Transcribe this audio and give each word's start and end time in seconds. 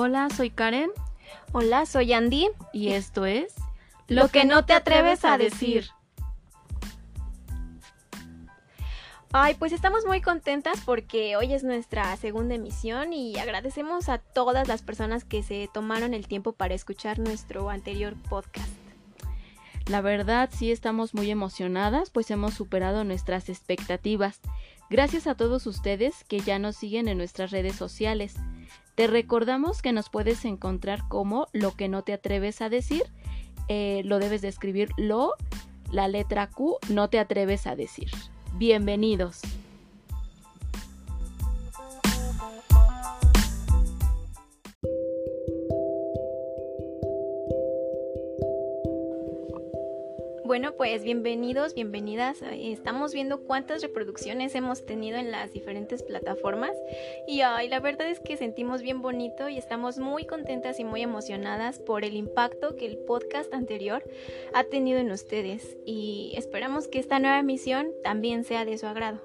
Hola, 0.00 0.28
soy 0.30 0.50
Karen. 0.50 0.92
Hola, 1.50 1.84
soy 1.84 2.12
Andy. 2.12 2.46
Y 2.72 2.90
esto 2.90 3.26
es 3.26 3.52
Lo 4.06 4.28
que 4.28 4.44
no 4.44 4.64
te 4.64 4.72
atreves 4.72 5.24
a 5.24 5.36
decir. 5.38 5.88
Ay, 9.32 9.56
pues 9.58 9.72
estamos 9.72 10.06
muy 10.06 10.20
contentas 10.20 10.82
porque 10.82 11.34
hoy 11.34 11.52
es 11.52 11.64
nuestra 11.64 12.16
segunda 12.16 12.54
emisión 12.54 13.12
y 13.12 13.38
agradecemos 13.40 14.08
a 14.08 14.18
todas 14.18 14.68
las 14.68 14.82
personas 14.82 15.24
que 15.24 15.42
se 15.42 15.68
tomaron 15.74 16.14
el 16.14 16.28
tiempo 16.28 16.52
para 16.52 16.74
escuchar 16.74 17.18
nuestro 17.18 17.68
anterior 17.68 18.14
podcast. 18.30 18.70
La 19.88 20.00
verdad 20.00 20.48
sí 20.52 20.70
estamos 20.70 21.12
muy 21.12 21.28
emocionadas 21.28 22.10
pues 22.10 22.30
hemos 22.30 22.54
superado 22.54 23.02
nuestras 23.02 23.48
expectativas. 23.48 24.38
Gracias 24.90 25.26
a 25.26 25.34
todos 25.34 25.66
ustedes 25.66 26.22
que 26.22 26.38
ya 26.38 26.60
nos 26.60 26.76
siguen 26.76 27.08
en 27.08 27.18
nuestras 27.18 27.50
redes 27.50 27.74
sociales. 27.74 28.36
Te 28.98 29.06
recordamos 29.06 29.80
que 29.80 29.92
nos 29.92 30.10
puedes 30.10 30.44
encontrar 30.44 31.06
como 31.06 31.46
lo 31.52 31.76
que 31.76 31.86
no 31.86 32.02
te 32.02 32.12
atreves 32.12 32.60
a 32.60 32.68
decir. 32.68 33.04
Eh, 33.68 34.02
lo 34.04 34.18
debes 34.18 34.42
de 34.42 34.48
escribir 34.48 34.88
lo, 34.96 35.34
la 35.92 36.08
letra 36.08 36.50
Q, 36.50 36.78
no 36.88 37.08
te 37.08 37.20
atreves 37.20 37.68
a 37.68 37.76
decir. 37.76 38.10
Bienvenidos. 38.54 39.42
Bueno, 50.48 50.72
pues 50.78 51.04
bienvenidos, 51.04 51.74
bienvenidas. 51.74 52.38
Estamos 52.50 53.12
viendo 53.12 53.42
cuántas 53.42 53.82
reproducciones 53.82 54.54
hemos 54.54 54.86
tenido 54.86 55.18
en 55.18 55.30
las 55.30 55.52
diferentes 55.52 56.02
plataformas 56.02 56.72
y 57.26 57.40
la 57.40 57.80
verdad 57.80 58.08
es 58.08 58.18
que 58.18 58.38
sentimos 58.38 58.80
bien 58.80 59.02
bonito 59.02 59.50
y 59.50 59.58
estamos 59.58 59.98
muy 59.98 60.24
contentas 60.24 60.80
y 60.80 60.84
muy 60.84 61.02
emocionadas 61.02 61.80
por 61.80 62.02
el 62.02 62.16
impacto 62.16 62.76
que 62.76 62.86
el 62.86 62.96
podcast 62.96 63.52
anterior 63.52 64.02
ha 64.54 64.64
tenido 64.64 64.98
en 65.00 65.10
ustedes 65.10 65.76
y 65.84 66.32
esperamos 66.34 66.88
que 66.88 66.98
esta 66.98 67.18
nueva 67.18 67.40
emisión 67.40 67.88
también 68.02 68.42
sea 68.42 68.64
de 68.64 68.78
su 68.78 68.86
agrado. 68.86 69.20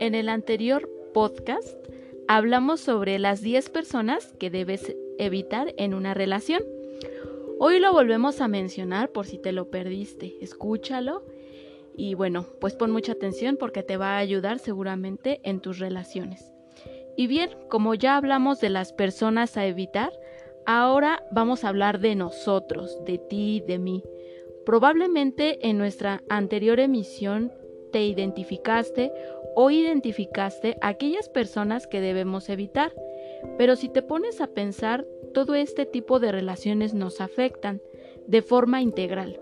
En 0.00 0.16
el 0.16 0.28
anterior 0.28 0.90
podcast 1.14 1.78
hablamos 2.26 2.80
sobre 2.80 3.20
las 3.20 3.40
10 3.40 3.70
personas 3.70 4.32
que 4.40 4.50
debes 4.50 4.96
evitar 5.20 5.72
en 5.76 5.94
una 5.94 6.12
relación. 6.12 6.64
Hoy 7.64 7.78
lo 7.78 7.92
volvemos 7.92 8.40
a 8.40 8.48
mencionar 8.48 9.12
por 9.12 9.24
si 9.24 9.38
te 9.38 9.52
lo 9.52 9.70
perdiste. 9.70 10.34
Escúchalo 10.40 11.22
y 11.96 12.14
bueno, 12.14 12.48
pues 12.60 12.74
pon 12.74 12.90
mucha 12.90 13.12
atención 13.12 13.56
porque 13.56 13.84
te 13.84 13.96
va 13.96 14.16
a 14.16 14.18
ayudar 14.18 14.58
seguramente 14.58 15.38
en 15.44 15.60
tus 15.60 15.78
relaciones. 15.78 16.52
Y 17.16 17.28
bien, 17.28 17.50
como 17.68 17.94
ya 17.94 18.16
hablamos 18.16 18.58
de 18.58 18.68
las 18.68 18.92
personas 18.92 19.56
a 19.56 19.64
evitar, 19.64 20.12
ahora 20.66 21.22
vamos 21.30 21.62
a 21.62 21.68
hablar 21.68 22.00
de 22.00 22.16
nosotros, 22.16 22.98
de 23.04 23.18
ti, 23.18 23.62
de 23.64 23.78
mí. 23.78 24.02
Probablemente 24.66 25.64
en 25.68 25.78
nuestra 25.78 26.20
anterior 26.28 26.80
emisión 26.80 27.52
te 27.92 28.04
identificaste 28.04 29.12
o 29.54 29.70
identificaste 29.70 30.78
aquellas 30.80 31.28
personas 31.28 31.86
que 31.86 32.00
debemos 32.00 32.48
evitar. 32.48 32.92
Pero 33.56 33.76
si 33.76 33.88
te 33.88 34.02
pones 34.02 34.40
a 34.40 34.48
pensar, 34.48 35.06
todo 35.32 35.54
este 35.54 35.86
tipo 35.86 36.20
de 36.20 36.32
relaciones 36.32 36.94
nos 36.94 37.20
afectan 37.20 37.80
de 38.26 38.42
forma 38.42 38.82
integral. 38.82 39.40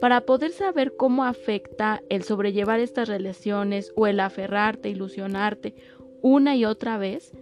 Para 0.00 0.22
poder 0.22 0.52
saber 0.52 0.96
cómo 0.96 1.24
afecta 1.24 2.02
el 2.08 2.22
sobrellevar 2.22 2.80
estas 2.80 3.08
relaciones 3.08 3.92
o 3.96 4.06
el 4.06 4.20
aferrarte, 4.20 4.88
ilusionarte 4.88 5.74
una 6.22 6.56
y 6.56 6.64
otra 6.64 6.98
vez, 6.98 7.32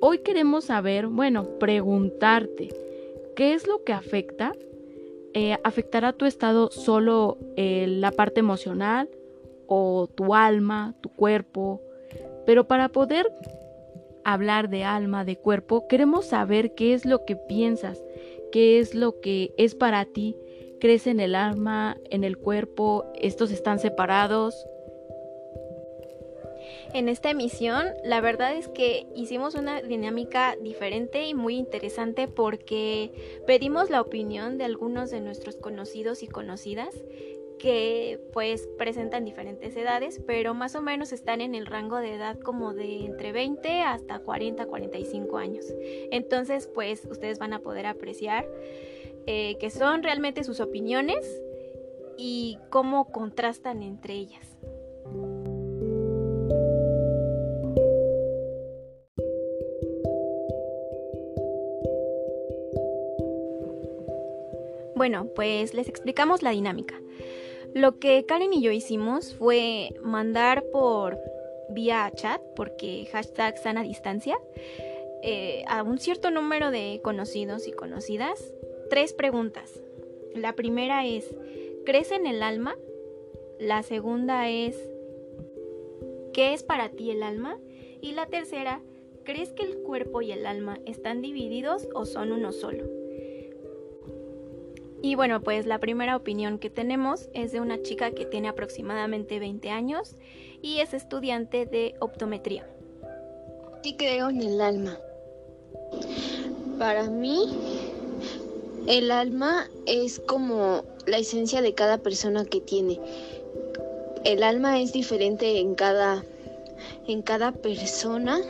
hoy 0.00 0.18
queremos 0.18 0.64
saber, 0.64 1.06
bueno, 1.06 1.58
preguntarte, 1.58 2.68
¿qué 3.36 3.54
es 3.54 3.66
lo 3.66 3.84
que 3.84 3.92
afecta? 3.92 4.52
Eh, 5.34 5.56
¿Afectará 5.64 6.12
tu 6.12 6.24
estado 6.24 6.70
solo 6.70 7.38
eh, 7.56 7.86
la 7.88 8.10
parte 8.10 8.40
emocional 8.40 9.08
o 9.66 10.08
tu 10.14 10.34
alma, 10.34 10.94
tu 11.00 11.08
cuerpo? 11.08 11.80
Pero 12.46 12.64
para 12.68 12.88
poder 12.88 13.26
hablar 14.24 14.68
de 14.68 14.84
alma, 14.84 15.24
de 15.24 15.36
cuerpo, 15.36 15.86
queremos 15.88 16.26
saber 16.26 16.74
qué 16.74 16.94
es 16.94 17.04
lo 17.04 17.24
que 17.24 17.36
piensas, 17.36 18.02
qué 18.50 18.78
es 18.78 18.94
lo 18.94 19.20
que 19.20 19.52
es 19.56 19.74
para 19.74 20.04
ti. 20.04 20.36
¿Crees 20.80 21.06
en 21.06 21.20
el 21.20 21.34
alma, 21.34 21.96
en 22.10 22.24
el 22.24 22.36
cuerpo? 22.38 23.04
¿Estos 23.14 23.50
están 23.50 23.78
separados? 23.78 24.66
En 26.94 27.08
esta 27.08 27.30
emisión, 27.30 27.86
la 28.04 28.20
verdad 28.20 28.54
es 28.54 28.68
que 28.68 29.06
hicimos 29.14 29.54
una 29.54 29.80
dinámica 29.80 30.56
diferente 30.60 31.26
y 31.26 31.34
muy 31.34 31.56
interesante 31.56 32.28
porque 32.28 33.40
pedimos 33.46 33.88
la 33.88 34.00
opinión 34.00 34.58
de 34.58 34.64
algunos 34.64 35.10
de 35.10 35.20
nuestros 35.20 35.56
conocidos 35.56 36.22
y 36.22 36.28
conocidas 36.28 36.94
que 37.62 38.18
pues 38.32 38.68
presentan 38.76 39.24
diferentes 39.24 39.76
edades, 39.76 40.20
pero 40.26 40.52
más 40.52 40.74
o 40.74 40.82
menos 40.82 41.12
están 41.12 41.40
en 41.40 41.54
el 41.54 41.66
rango 41.66 41.98
de 41.98 42.14
edad 42.14 42.36
como 42.40 42.74
de 42.74 43.04
entre 43.04 43.30
20 43.30 43.82
hasta 43.82 44.18
40, 44.18 44.66
45 44.66 45.38
años. 45.38 45.66
Entonces 46.10 46.66
pues 46.66 47.06
ustedes 47.08 47.38
van 47.38 47.52
a 47.52 47.60
poder 47.60 47.86
apreciar 47.86 48.48
eh, 49.26 49.56
que 49.60 49.70
son 49.70 50.02
realmente 50.02 50.42
sus 50.42 50.58
opiniones 50.58 51.40
y 52.18 52.58
cómo 52.68 53.12
contrastan 53.12 53.84
entre 53.84 54.14
ellas. 54.14 54.44
Bueno, 64.96 65.28
pues 65.34 65.74
les 65.74 65.88
explicamos 65.88 66.42
la 66.42 66.50
dinámica. 66.50 67.00
Lo 67.74 67.98
que 67.98 68.24
Karen 68.26 68.52
y 68.52 68.60
yo 68.60 68.70
hicimos 68.70 69.34
fue 69.34 69.94
mandar 70.02 70.64
por 70.72 71.18
vía 71.70 72.10
chat, 72.14 72.40
porque 72.54 73.06
hashtag 73.10 73.56
sana 73.56 73.82
distancia, 73.82 74.38
eh, 75.22 75.64
a 75.68 75.82
un 75.82 75.98
cierto 75.98 76.30
número 76.30 76.70
de 76.70 77.00
conocidos 77.02 77.66
y 77.66 77.72
conocidas 77.72 78.52
tres 78.90 79.14
preguntas. 79.14 79.80
La 80.34 80.54
primera 80.54 81.06
es, 81.06 81.34
¿crees 81.86 82.12
en 82.12 82.26
el 82.26 82.42
alma? 82.42 82.76
La 83.58 83.82
segunda 83.82 84.50
es, 84.50 84.76
¿qué 86.34 86.52
es 86.52 86.62
para 86.62 86.90
ti 86.90 87.10
el 87.10 87.22
alma? 87.22 87.58
Y 88.02 88.12
la 88.12 88.26
tercera, 88.26 88.82
¿crees 89.24 89.50
que 89.50 89.62
el 89.62 89.78
cuerpo 89.78 90.20
y 90.20 90.32
el 90.32 90.44
alma 90.44 90.78
están 90.84 91.22
divididos 91.22 91.88
o 91.94 92.04
son 92.04 92.32
uno 92.32 92.52
solo? 92.52 93.01
Y 95.02 95.16
bueno, 95.16 95.42
pues 95.42 95.66
la 95.66 95.80
primera 95.80 96.16
opinión 96.16 96.60
que 96.60 96.70
tenemos 96.70 97.28
es 97.34 97.50
de 97.50 97.60
una 97.60 97.82
chica 97.82 98.12
que 98.12 98.24
tiene 98.24 98.48
aproximadamente 98.48 99.40
20 99.40 99.68
años 99.70 100.14
y 100.62 100.78
es 100.78 100.94
estudiante 100.94 101.66
de 101.66 101.96
optometría. 101.98 102.64
Sí 103.82 103.96
creo 103.96 104.30
en 104.30 104.40
el 104.40 104.60
alma. 104.60 104.96
Para 106.78 107.10
mí, 107.10 107.48
el 108.86 109.10
alma 109.10 109.68
es 109.86 110.20
como 110.20 110.84
la 111.06 111.18
esencia 111.18 111.62
de 111.62 111.74
cada 111.74 111.98
persona 111.98 112.44
que 112.44 112.60
tiene. 112.60 113.00
El 114.24 114.44
alma 114.44 114.80
es 114.80 114.92
diferente 114.92 115.58
en 115.58 115.74
cada, 115.74 116.24
en 117.08 117.22
cada 117.22 117.50
persona 117.50 118.40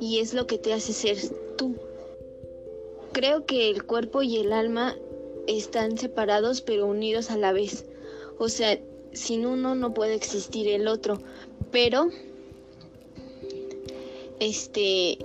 y 0.00 0.20
es 0.20 0.32
lo 0.32 0.46
que 0.46 0.56
te 0.56 0.72
hace 0.72 0.94
ser 0.94 1.18
tú. 1.56 1.76
Creo 3.12 3.44
que 3.44 3.70
el 3.70 3.84
cuerpo 3.84 4.22
y 4.22 4.38
el 4.38 4.52
alma 4.52 4.96
están 5.46 5.98
separados 5.98 6.60
pero 6.60 6.86
unidos 6.86 7.30
a 7.30 7.36
la 7.36 7.52
vez. 7.52 7.86
O 8.38 8.48
sea, 8.48 8.78
sin 9.12 9.46
uno 9.46 9.74
no 9.74 9.94
puede 9.94 10.14
existir 10.14 10.68
el 10.68 10.88
otro, 10.88 11.18
pero 11.70 12.08
este 14.40 15.18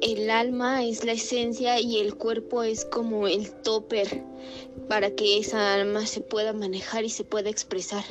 el 0.00 0.30
alma 0.30 0.84
es 0.84 1.04
la 1.04 1.12
esencia 1.12 1.80
y 1.80 1.98
el 1.98 2.14
cuerpo 2.14 2.62
es 2.62 2.84
como 2.84 3.26
el 3.26 3.50
topper 3.50 4.22
para 4.88 5.10
que 5.10 5.38
esa 5.38 5.74
alma 5.74 6.06
se 6.06 6.20
pueda 6.20 6.52
manejar 6.52 7.04
y 7.04 7.10
se 7.10 7.24
pueda 7.24 7.50
expresar. 7.50 8.04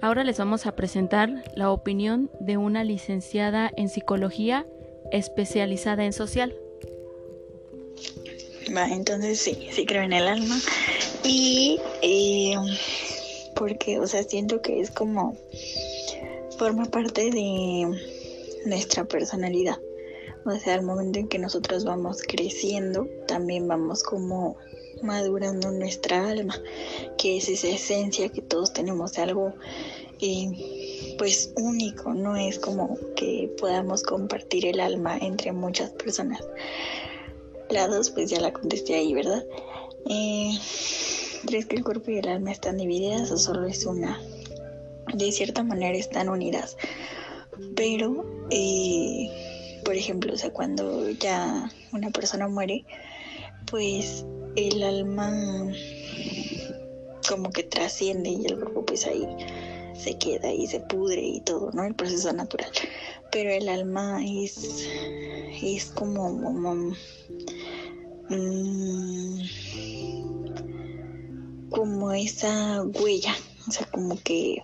Ahora 0.00 0.24
les 0.24 0.38
vamos 0.38 0.66
a 0.66 0.76
presentar 0.76 1.44
la 1.56 1.70
opinión 1.70 2.30
de 2.40 2.56
una 2.56 2.84
licenciada 2.84 3.70
en 3.76 3.88
psicología 3.88 4.66
especializada 5.10 6.04
en 6.04 6.12
social. 6.12 6.56
Va, 8.74 8.86
entonces 8.88 9.38
sí, 9.38 9.68
sí 9.70 9.84
creo 9.84 10.02
en 10.02 10.12
el 10.12 10.28
alma. 10.28 10.58
Y 11.24 11.78
eh, 12.00 12.54
porque, 13.54 13.98
o 13.98 14.06
sea, 14.06 14.22
siento 14.22 14.62
que 14.62 14.80
es 14.80 14.90
como 14.90 15.36
forma 16.58 16.86
parte 16.86 17.30
de 17.30 17.86
nuestra 18.66 19.04
personalidad. 19.04 19.78
O 20.44 20.52
sea, 20.52 20.74
al 20.74 20.82
momento 20.82 21.18
en 21.18 21.28
que 21.28 21.38
nosotros 21.38 21.84
vamos 21.84 22.22
creciendo, 22.22 23.06
también 23.28 23.68
vamos 23.68 24.02
como 24.02 24.56
madurando 25.02 25.70
nuestra 25.70 26.28
alma, 26.28 26.54
que 27.18 27.36
es 27.36 27.48
esa 27.48 27.68
esencia 27.68 28.28
que 28.28 28.42
todos 28.42 28.72
tenemos 28.72 29.18
algo 29.18 29.52
eh, 30.20 31.14
pues 31.18 31.52
único, 31.56 32.14
no 32.14 32.36
es 32.36 32.58
como 32.58 32.96
que 33.16 33.52
podamos 33.58 34.02
compartir 34.02 34.66
el 34.66 34.80
alma 34.80 35.18
entre 35.18 35.52
muchas 35.52 35.90
personas. 35.90 36.40
La 37.72 37.88
pues 38.14 38.30
ya 38.30 38.38
la 38.38 38.52
contesté 38.52 38.94
ahí, 38.94 39.14
¿verdad? 39.14 39.44
Eh, 40.06 40.52
¿Crees 41.46 41.64
que 41.64 41.76
el 41.76 41.84
cuerpo 41.84 42.10
y 42.10 42.18
el 42.18 42.28
alma 42.28 42.52
están 42.52 42.76
divididas 42.76 43.30
o 43.30 43.38
solo 43.38 43.66
es 43.66 43.86
una? 43.86 44.20
De 45.14 45.32
cierta 45.32 45.62
manera 45.62 45.96
están 45.96 46.28
unidas, 46.28 46.76
pero 47.74 48.24
eh, 48.50 49.80
por 49.84 49.96
ejemplo, 49.96 50.34
o 50.34 50.36
sea, 50.36 50.52
cuando 50.52 51.08
ya 51.10 51.70
una 51.92 52.10
persona 52.10 52.46
muere, 52.46 52.84
pues 53.70 54.26
el 54.54 54.82
alma 54.82 55.72
como 57.28 57.50
que 57.50 57.62
trasciende 57.62 58.28
y 58.30 58.44
el 58.46 58.56
cuerpo 58.56 58.84
pues 58.84 59.06
ahí 59.06 59.26
se 59.94 60.18
queda 60.18 60.52
y 60.52 60.66
se 60.66 60.80
pudre 60.80 61.22
y 61.22 61.40
todo, 61.40 61.70
¿no? 61.72 61.84
El 61.84 61.94
proceso 61.94 62.32
natural. 62.32 62.70
Pero 63.30 63.50
el 63.50 63.68
alma 63.68 64.20
es, 64.24 64.86
es 65.62 65.86
como, 65.86 66.94
mm, 68.32 69.42
como 71.70 72.12
esa 72.12 72.82
huella, 72.82 73.34
o 73.68 73.70
sea, 73.70 73.86
como 73.86 74.18
que 74.22 74.62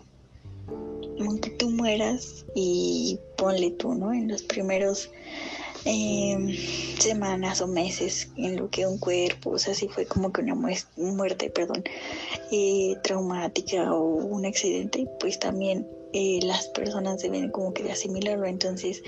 aunque 1.21 1.51
tú 1.51 1.71
mueras 1.71 2.45
y 2.55 3.19
ponle 3.37 3.71
tú, 3.73 3.95
¿no? 3.95 4.13
En 4.13 4.29
los 4.29 4.43
primeros 4.43 5.11
em, 5.85 6.55
semanas 6.99 7.61
o 7.61 7.67
meses 7.67 8.29
en 8.37 8.57
lo 8.57 8.71
que 8.71 8.87
un 8.87 8.99
cuerpo, 8.99 9.51
o 9.51 9.59
sea, 9.59 9.75
si 9.75 9.89
fue 9.89 10.07
como 10.07 10.33
que 10.33 10.43
una 10.43 10.55
muerte, 10.97 11.51
perdón, 11.51 11.85
eh, 12.53 12.95
traumática 13.03 13.93
o 13.95 14.03
un 14.03 14.47
accidente, 14.47 15.09
pues 15.21 15.39
también 15.39 15.87
eh, 16.13 16.41
las 16.43 16.69
personas 16.69 17.21
deben 17.21 17.51
como 17.51 17.75
que 17.75 17.83
de 17.83 17.93
asimilarlo, 17.93 18.47
entonces 18.47 19.03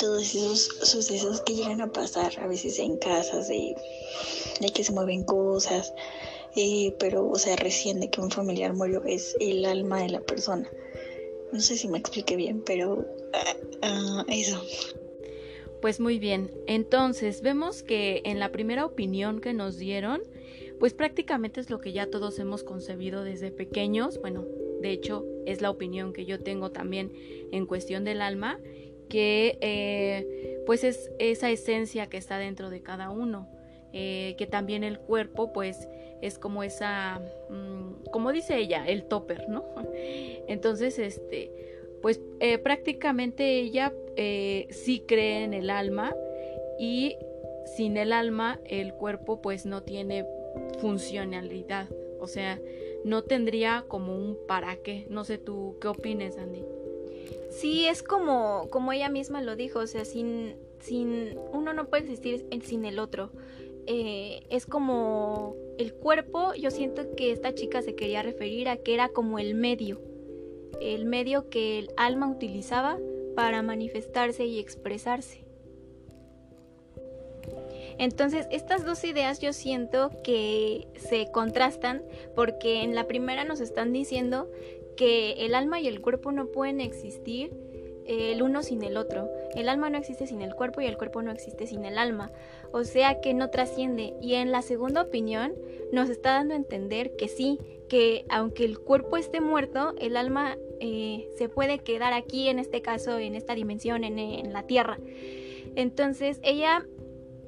todos 0.00 0.34
esos 0.34 0.60
sucesos 0.82 1.42
que 1.42 1.54
llegan 1.54 1.82
a 1.82 1.92
pasar 1.92 2.32
a 2.40 2.46
veces 2.46 2.78
en 2.78 2.96
casas 2.96 3.48
de, 3.48 3.76
de 4.60 4.68
que 4.70 4.82
se 4.82 4.92
mueven 4.92 5.24
cosas, 5.24 5.92
eh, 6.56 6.96
pero 6.98 7.28
o 7.28 7.38
sea 7.38 7.54
recién 7.56 8.00
de 8.00 8.08
que 8.08 8.20
un 8.20 8.30
familiar 8.30 8.72
murió 8.72 9.04
es 9.04 9.36
el 9.40 9.64
alma 9.66 10.02
de 10.02 10.08
la 10.08 10.20
persona. 10.20 10.68
No 11.52 11.60
sé 11.60 11.76
si 11.76 11.86
me 11.86 11.98
expliqué 11.98 12.36
bien, 12.36 12.62
pero 12.64 12.94
uh, 12.94 14.24
eso. 14.28 14.62
Pues 15.82 16.00
muy 16.00 16.18
bien, 16.18 16.50
entonces 16.66 17.42
vemos 17.42 17.82
que 17.82 18.22
en 18.24 18.38
la 18.38 18.52
primera 18.52 18.86
opinión 18.86 19.40
que 19.40 19.52
nos 19.52 19.76
dieron, 19.76 20.22
pues 20.78 20.94
prácticamente 20.94 21.60
es 21.60 21.68
lo 21.68 21.80
que 21.80 21.92
ya 21.92 22.10
todos 22.10 22.38
hemos 22.38 22.64
concebido 22.64 23.22
desde 23.22 23.50
pequeños, 23.50 24.18
bueno, 24.20 24.46
de 24.80 24.92
hecho 24.92 25.26
es 25.44 25.60
la 25.60 25.70
opinión 25.70 26.12
que 26.14 26.24
yo 26.24 26.38
tengo 26.38 26.70
también 26.70 27.12
en 27.52 27.66
cuestión 27.66 28.04
del 28.04 28.22
alma, 28.22 28.58
que 29.10 29.58
eh, 29.60 30.62
pues 30.64 30.84
es 30.84 31.10
esa 31.18 31.50
esencia 31.50 32.06
que 32.06 32.16
está 32.16 32.38
dentro 32.38 32.70
de 32.70 32.80
cada 32.80 33.10
uno, 33.10 33.48
eh, 33.92 34.36
que 34.38 34.46
también 34.46 34.84
el 34.84 34.98
cuerpo 34.98 35.52
pues 35.52 35.88
es 36.22 36.38
como 36.38 36.62
esa, 36.62 37.20
mm, 37.50 38.04
como 38.10 38.32
dice 38.32 38.56
ella, 38.56 38.86
el 38.86 39.04
topper, 39.04 39.48
¿no? 39.48 39.64
Entonces, 40.48 40.98
este, 40.98 41.50
pues 42.00 42.20
eh, 42.40 42.58
prácticamente 42.58 43.58
ella 43.58 43.92
eh, 44.16 44.68
sí 44.70 45.04
cree 45.06 45.44
en 45.44 45.52
el 45.52 45.70
alma 45.70 46.14
y 46.78 47.16
sin 47.76 47.96
el 47.96 48.12
alma 48.12 48.60
el 48.64 48.94
cuerpo 48.94 49.42
pues 49.42 49.66
no 49.66 49.82
tiene 49.82 50.24
funcionalidad, 50.78 51.88
o 52.18 52.26
sea, 52.26 52.60
no 53.04 53.22
tendría 53.22 53.84
como 53.88 54.14
un 54.14 54.38
para 54.46 54.76
qué. 54.76 55.06
No 55.08 55.24
sé 55.24 55.38
tú 55.38 55.76
qué 55.80 55.88
opines, 55.88 56.38
Andy. 56.38 56.64
Sí, 57.50 57.86
es 57.86 58.02
como, 58.02 58.68
como 58.70 58.92
ella 58.92 59.08
misma 59.08 59.42
lo 59.42 59.56
dijo, 59.56 59.80
o 59.80 59.86
sea, 59.86 60.04
sin, 60.04 60.56
sin 60.78 61.36
uno 61.52 61.72
no 61.72 61.88
puede 61.88 62.04
existir 62.04 62.46
sin 62.62 62.84
el 62.84 62.98
otro. 62.98 63.30
Eh, 63.86 64.46
es 64.50 64.66
como 64.66 65.56
el 65.78 65.92
cuerpo, 65.92 66.54
yo 66.54 66.70
siento 66.70 67.14
que 67.16 67.32
esta 67.32 67.54
chica 67.54 67.82
se 67.82 67.94
quería 67.94 68.22
referir 68.22 68.68
a 68.68 68.76
que 68.76 68.94
era 68.94 69.08
como 69.08 69.38
el 69.38 69.54
medio, 69.54 70.00
el 70.80 71.06
medio 71.06 71.50
que 71.50 71.78
el 71.78 71.90
alma 71.96 72.28
utilizaba 72.28 72.98
para 73.34 73.62
manifestarse 73.62 74.44
y 74.44 74.58
expresarse. 74.58 75.44
Entonces, 77.98 78.46
estas 78.50 78.86
dos 78.86 79.04
ideas 79.04 79.40
yo 79.40 79.52
siento 79.52 80.10
que 80.24 80.86
se 80.96 81.30
contrastan 81.30 82.02
porque 82.34 82.82
en 82.82 82.94
la 82.94 83.06
primera 83.06 83.44
nos 83.44 83.60
están 83.60 83.92
diciendo 83.92 84.50
que 84.96 85.32
el 85.44 85.54
alma 85.54 85.80
y 85.80 85.88
el 85.88 86.00
cuerpo 86.00 86.32
no 86.32 86.46
pueden 86.46 86.80
existir 86.80 87.52
el 88.06 88.42
uno 88.42 88.62
sin 88.62 88.82
el 88.82 88.96
otro. 88.96 89.30
El 89.54 89.68
alma 89.68 89.88
no 89.88 89.98
existe 89.98 90.26
sin 90.26 90.42
el 90.42 90.54
cuerpo 90.54 90.80
y 90.80 90.86
el 90.86 90.96
cuerpo 90.96 91.22
no 91.22 91.30
existe 91.30 91.66
sin 91.66 91.84
el 91.84 91.96
alma. 91.96 92.32
O 92.72 92.84
sea 92.84 93.20
que 93.20 93.34
no 93.34 93.50
trasciende. 93.50 94.14
Y 94.20 94.34
en 94.34 94.50
la 94.50 94.62
segunda 94.62 95.02
opinión 95.02 95.54
nos 95.92 96.10
está 96.10 96.32
dando 96.32 96.54
a 96.54 96.56
entender 96.56 97.14
que 97.16 97.28
sí, 97.28 97.58
que 97.88 98.24
aunque 98.28 98.64
el 98.64 98.78
cuerpo 98.80 99.16
esté 99.16 99.40
muerto, 99.40 99.94
el 100.00 100.16
alma 100.16 100.56
eh, 100.80 101.28
se 101.36 101.48
puede 101.48 101.78
quedar 101.78 102.12
aquí, 102.12 102.48
en 102.48 102.58
este 102.58 102.82
caso, 102.82 103.18
en 103.18 103.34
esta 103.34 103.54
dimensión, 103.54 104.02
en, 104.02 104.18
en 104.18 104.52
la 104.52 104.64
tierra. 104.64 104.98
Entonces 105.76 106.40
ella 106.42 106.84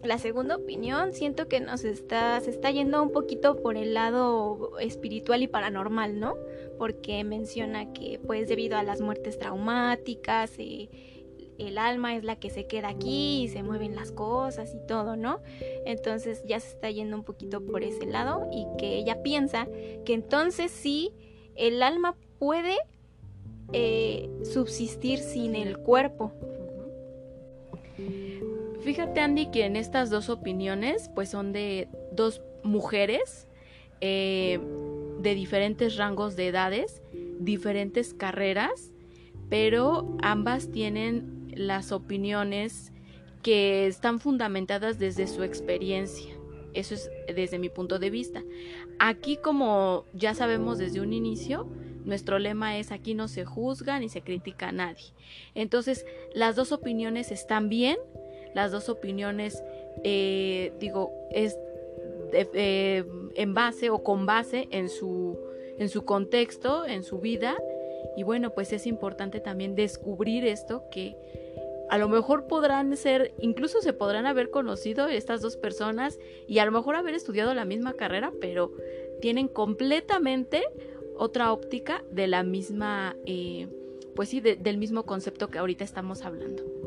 la 0.03 0.19
segunda 0.19 0.57
opinión 0.57 1.13
siento 1.13 1.49
que 1.49 1.61
nos 1.61 1.85
está, 1.85 2.41
se 2.41 2.51
está 2.51 2.71
yendo 2.71 3.03
un 3.03 3.13
poquito 3.13 3.63
por 3.63 3.77
el 3.77 3.95
lado 3.95 4.79
espiritual 4.81 5.43
y 5.43 5.49
paranormal, 5.49 6.19
¿no? 6.19 6.35
Porque 6.79 7.23
menciona 7.25 7.93
que 7.93 8.19
pues 8.27 8.49
debido 8.49 8.77
a 8.77 8.83
las 8.83 9.01
muertes 9.01 9.39
traumáticas, 9.39 10.53
eh, 10.59 10.91
el 11.59 11.79
alma 11.79 12.17
es 12.17 12.25
la 12.25 12.37
que 12.37 12.51
se 12.51 12.67
queda 12.67 12.89
aquí 12.89 13.45
y 13.45 13.49
se 13.49 13.63
mueven 13.63 13.95
las 13.95 14.11
cosas 14.11 14.75
y 14.75 14.85
todo, 14.87 15.17
¿no? 15.17 15.41
Entonces 15.87 16.43
ya 16.47 16.59
se 16.59 16.71
está 16.71 16.91
yendo 16.91 17.17
un 17.17 17.25
poquito 17.25 17.65
por 17.65 17.85
ese 17.85 18.07
lado 18.07 18.49
y 18.53 18.67
que 18.79 18.97
ella 18.97 19.23
piensa 19.23 19.69
que 20.05 20.15
entonces 20.15 20.73
sí, 20.73 21.13
el 21.55 21.83
alma 21.83 22.17
puede 22.39 22.77
eh, 23.73 24.29
subsistir 24.43 25.19
sin 25.21 25.55
el 25.55 25.79
cuerpo. 25.79 26.33
Fíjate 28.83 29.21
Andy 29.21 29.47
que 29.47 29.65
en 29.65 29.77
estas 29.77 30.11
dos 30.11 30.29
opiniones 30.29 31.09
pues 31.15 31.29
son 31.29 31.53
de 31.53 31.89
dos 32.11 32.43
mujeres 32.65 33.47
eh, 34.01 34.59
de 35.21 35.35
diferentes 35.37 35.97
rangos 35.97 36.35
de 36.35 36.49
edades, 36.49 37.01
diferentes 37.39 38.13
carreras, 38.13 38.93
pero 39.49 40.17
ambas 40.21 40.71
tienen 40.73 41.53
las 41.55 41.93
opiniones 41.93 42.93
que 43.43 43.87
están 43.87 44.19
fundamentadas 44.19 44.99
desde 44.99 45.29
su 45.29 45.45
experiencia. 45.45 46.35
Eso 46.75 46.95
es 46.95 47.11
desde 47.35 47.59
mi 47.59 47.69
punto 47.69 47.99
de 48.01 48.11
vista. 48.11 48.43
Aquí 48.99 49.37
como 49.37 50.07
ya 50.13 50.35
sabemos 50.35 50.79
desde 50.79 51.01
un 51.01 51.13
inicio, 51.13 51.69
nuestro 52.05 52.39
lema 52.39 52.79
es 52.79 52.91
aquí 52.91 53.15
no 53.15 53.29
se 53.29 53.45
juzga 53.45 54.01
ni 54.01 54.09
se 54.09 54.23
critica 54.23 54.69
a 54.69 54.73
nadie. 54.73 55.13
Entonces, 55.55 56.05
las 56.35 56.57
dos 56.57 56.73
opiniones 56.73 57.31
están 57.31 57.69
bien, 57.69 57.99
las 58.55 58.73
dos 58.73 58.89
opiniones, 58.89 59.63
eh, 60.05 60.73
digo, 60.79 61.13
es 61.31 61.57
eh, 62.33 63.05
en 63.35 63.55
base 63.55 63.91
o 63.91 64.03
con 64.03 64.27
base 64.27 64.69
en 64.71 64.89
su, 64.89 65.39
en 65.79 65.89
su 65.89 66.05
contexto, 66.05 66.87
en 66.87 67.03
su 67.03 67.19
vida. 67.19 67.57
Y 68.17 68.23
bueno, 68.23 68.51
pues 68.51 68.73
es 68.73 68.87
importante 68.87 69.41
también 69.41 69.75
descubrir 69.75 70.45
esto 70.45 70.85
que 70.91 71.17
a 71.93 71.99
lo 71.99 72.09
mejor 72.09 72.47
podrán 72.47 72.97
ser, 72.97 73.35
incluso 73.39 73.83
se 73.83 73.93
podrán 73.93 74.25
haber 74.25 74.49
conocido 74.49 75.09
estas 75.09 75.43
dos 75.43 75.59
personas 75.59 76.19
y 76.49 76.59
a 76.59 76.65
lo 76.65 76.73
mejor 76.73 76.97
haber 76.97 77.15
estudiado 77.15 77.53
la 77.53 77.67
misma 77.67 77.93
carrera, 77.93 78.33
pero 78.41 78.73
tienen 79.21 79.47
completamente 79.47 80.63
otra 81.19 81.53
óptica 81.53 82.03
de 82.11 82.29
la 82.29 82.45
misma, 82.45 83.15
eh, 83.27 83.69
pues 84.17 84.31
sí, 84.31 84.41
del 84.41 84.79
mismo 84.79 85.05
concepto 85.05 85.49
que 85.49 85.59
ahorita 85.59 85.85
estamos 85.85 86.23
hablando. 86.23 86.82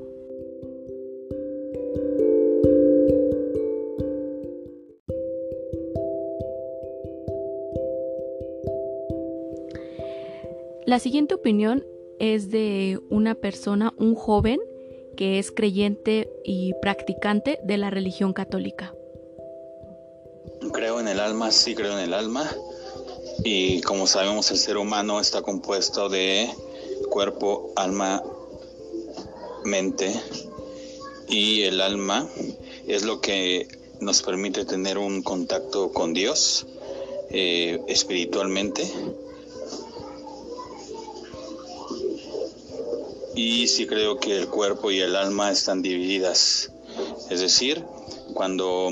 La 10.86 11.00
siguiente 11.00 11.34
opinión 11.34 11.84
es 12.20 12.51
de 12.51 13.00
una 13.10 13.34
persona, 13.34 13.92
un 13.98 14.13
joven, 14.13 14.60
que 15.18 15.39
es 15.39 15.51
creyente 15.51 16.30
y 16.44 16.74
practicante 16.80 17.60
de 17.63 17.77
la 17.77 17.89
religión 17.89 18.34
católica. 18.34 18.94
Creo 20.74 21.00
en 21.00 21.08
el 21.08 21.20
alma, 21.20 21.51
sí 21.51 21.74
creo 21.74 21.94
en 21.94 22.04
el 22.04 22.13
alma. 22.13 22.48
Y 23.44 23.82
como 23.82 24.06
sabemos, 24.06 24.51
el 24.51 24.58
ser 24.58 24.77
humano 24.77 25.20
está 25.20 25.42
compuesto 25.42 26.08
de 26.08 26.50
cuerpo, 27.10 27.72
alma, 27.75 28.22
mente. 29.63 30.13
Y 31.27 31.63
el 31.63 31.82
alma 31.82 32.30
es 32.86 33.04
lo 33.06 33.22
que 33.22 33.68
nos 34.00 34.22
permite 34.22 34.65
tener 34.65 35.00
un 35.00 35.24
contacto 35.24 35.92
con 35.92 36.13
Dios 36.13 36.68
eh, 37.32 37.82
espiritualmente. 37.88 38.84
Y 43.36 43.68
sí 43.68 43.86
creo 43.86 44.18
que 44.18 44.38
el 44.38 44.48
cuerpo 44.48 44.92
y 44.92 45.01
el 45.01 45.15
alma 45.15 45.51
están 45.51 45.82
divididas. 45.82 46.72
Es 47.30 47.42
decir, 47.42 47.84
cuando 48.34 48.92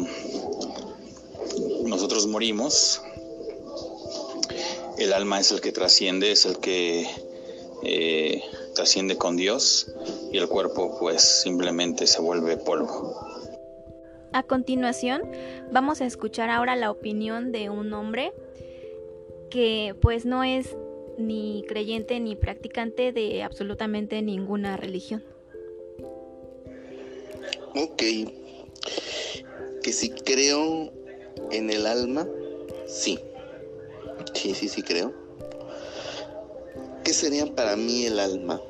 nosotros 1.85 2.27
morimos, 2.27 3.01
el 4.97 5.13
alma 5.13 5.39
es 5.39 5.51
el 5.51 5.61
que 5.61 5.71
trasciende, 5.71 6.31
es 6.31 6.45
el 6.45 6.57
que 6.59 7.07
eh, 7.83 8.43
trasciende 8.75 9.17
con 9.17 9.37
Dios 9.37 9.93
y 10.31 10.37
el 10.37 10.47
cuerpo 10.47 10.97
pues 10.99 11.41
simplemente 11.41 12.07
se 12.07 12.21
vuelve 12.21 12.57
polvo. 12.57 13.15
A 14.33 14.43
continuación, 14.43 15.21
vamos 15.71 16.01
a 16.01 16.05
escuchar 16.05 16.49
ahora 16.49 16.75
la 16.75 16.89
opinión 16.89 17.51
de 17.51 17.69
un 17.69 17.93
hombre 17.93 18.33
que 19.51 19.95
pues 20.01 20.25
no 20.25 20.43
es 20.43 20.75
ni 21.17 21.63
creyente 21.67 22.19
ni 22.19 22.35
practicante 22.35 23.11
de 23.11 23.43
absolutamente 23.43 24.21
ninguna 24.21 24.77
religión. 24.77 25.23
Ok, 27.75 28.03
que 29.81 29.93
si 29.93 30.09
creo 30.11 30.91
en 31.51 31.69
el 31.69 31.85
alma, 31.87 32.27
sí. 32.87 33.19
Sí, 34.33 34.53
sí, 34.53 34.69
sí 34.69 34.81
creo. 34.81 35.13
¿Qué 37.03 37.13
sería 37.13 37.45
para 37.53 37.75
mí 37.75 38.05
el 38.05 38.19
alma? 38.19 38.61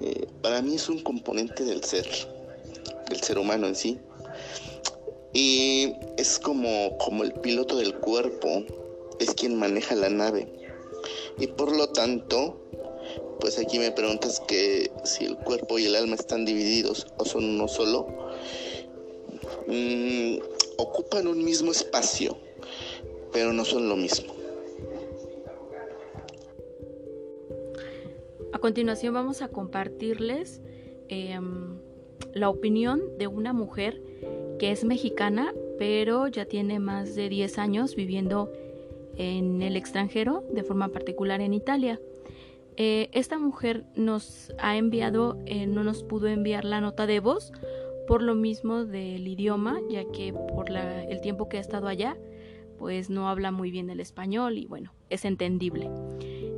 Eh, 0.00 0.26
para 0.42 0.62
mí 0.62 0.76
es 0.76 0.88
un 0.88 1.00
componente 1.00 1.64
del 1.64 1.84
ser, 1.84 2.06
del 3.08 3.20
ser 3.20 3.38
humano 3.38 3.66
en 3.66 3.74
sí. 3.74 4.00
Y 5.32 5.92
es 6.16 6.38
como, 6.38 6.96
como 6.98 7.22
el 7.22 7.32
piloto 7.32 7.76
del 7.76 7.94
cuerpo, 7.94 8.64
es 9.20 9.34
quien 9.34 9.56
maneja 9.56 9.94
la 9.94 10.08
nave. 10.08 10.59
Y 11.38 11.46
por 11.48 11.74
lo 11.76 11.88
tanto, 11.88 12.60
pues 13.40 13.58
aquí 13.58 13.78
me 13.78 13.90
preguntas 13.90 14.40
que 14.40 14.90
si 15.04 15.24
el 15.24 15.36
cuerpo 15.36 15.78
y 15.78 15.86
el 15.86 15.96
alma 15.96 16.14
están 16.14 16.44
divididos 16.44 17.06
o 17.16 17.24
son 17.24 17.44
uno 17.44 17.68
solo, 17.68 18.06
mm, 19.66 20.38
ocupan 20.76 21.26
un 21.26 21.44
mismo 21.44 21.70
espacio, 21.70 22.36
pero 23.32 23.52
no 23.52 23.64
son 23.64 23.88
lo 23.88 23.96
mismo. 23.96 24.34
A 28.52 28.58
continuación 28.58 29.14
vamos 29.14 29.42
a 29.42 29.48
compartirles 29.48 30.60
em, 31.08 31.78
la 32.34 32.48
opinión 32.48 33.16
de 33.18 33.26
una 33.26 33.52
mujer 33.52 34.02
que 34.58 34.70
es 34.70 34.84
mexicana, 34.84 35.54
pero 35.78 36.28
ya 36.28 36.44
tiene 36.44 36.78
más 36.78 37.14
de 37.14 37.28
10 37.28 37.58
años 37.58 37.94
viviendo 37.96 38.52
en 39.16 39.62
el 39.62 39.76
extranjero, 39.76 40.44
de 40.52 40.62
forma 40.62 40.88
particular 40.88 41.40
en 41.40 41.54
Italia. 41.54 42.00
Eh, 42.76 43.08
esta 43.12 43.38
mujer 43.38 43.84
nos 43.94 44.52
ha 44.58 44.76
enviado, 44.76 45.38
eh, 45.46 45.66
no 45.66 45.84
nos 45.84 46.02
pudo 46.02 46.28
enviar 46.28 46.64
la 46.64 46.80
nota 46.80 47.06
de 47.06 47.20
voz 47.20 47.52
por 48.06 48.22
lo 48.22 48.34
mismo 48.34 48.84
del 48.84 49.26
idioma, 49.28 49.80
ya 49.88 50.04
que 50.04 50.32
por 50.32 50.70
el 50.70 51.20
tiempo 51.20 51.48
que 51.48 51.58
ha 51.58 51.60
estado 51.60 51.86
allá, 51.86 52.16
pues 52.78 53.10
no 53.10 53.28
habla 53.28 53.52
muy 53.52 53.70
bien 53.70 53.90
el 53.90 54.00
español 54.00 54.58
y 54.58 54.66
bueno, 54.66 54.92
es 55.10 55.24
entendible. 55.24 55.90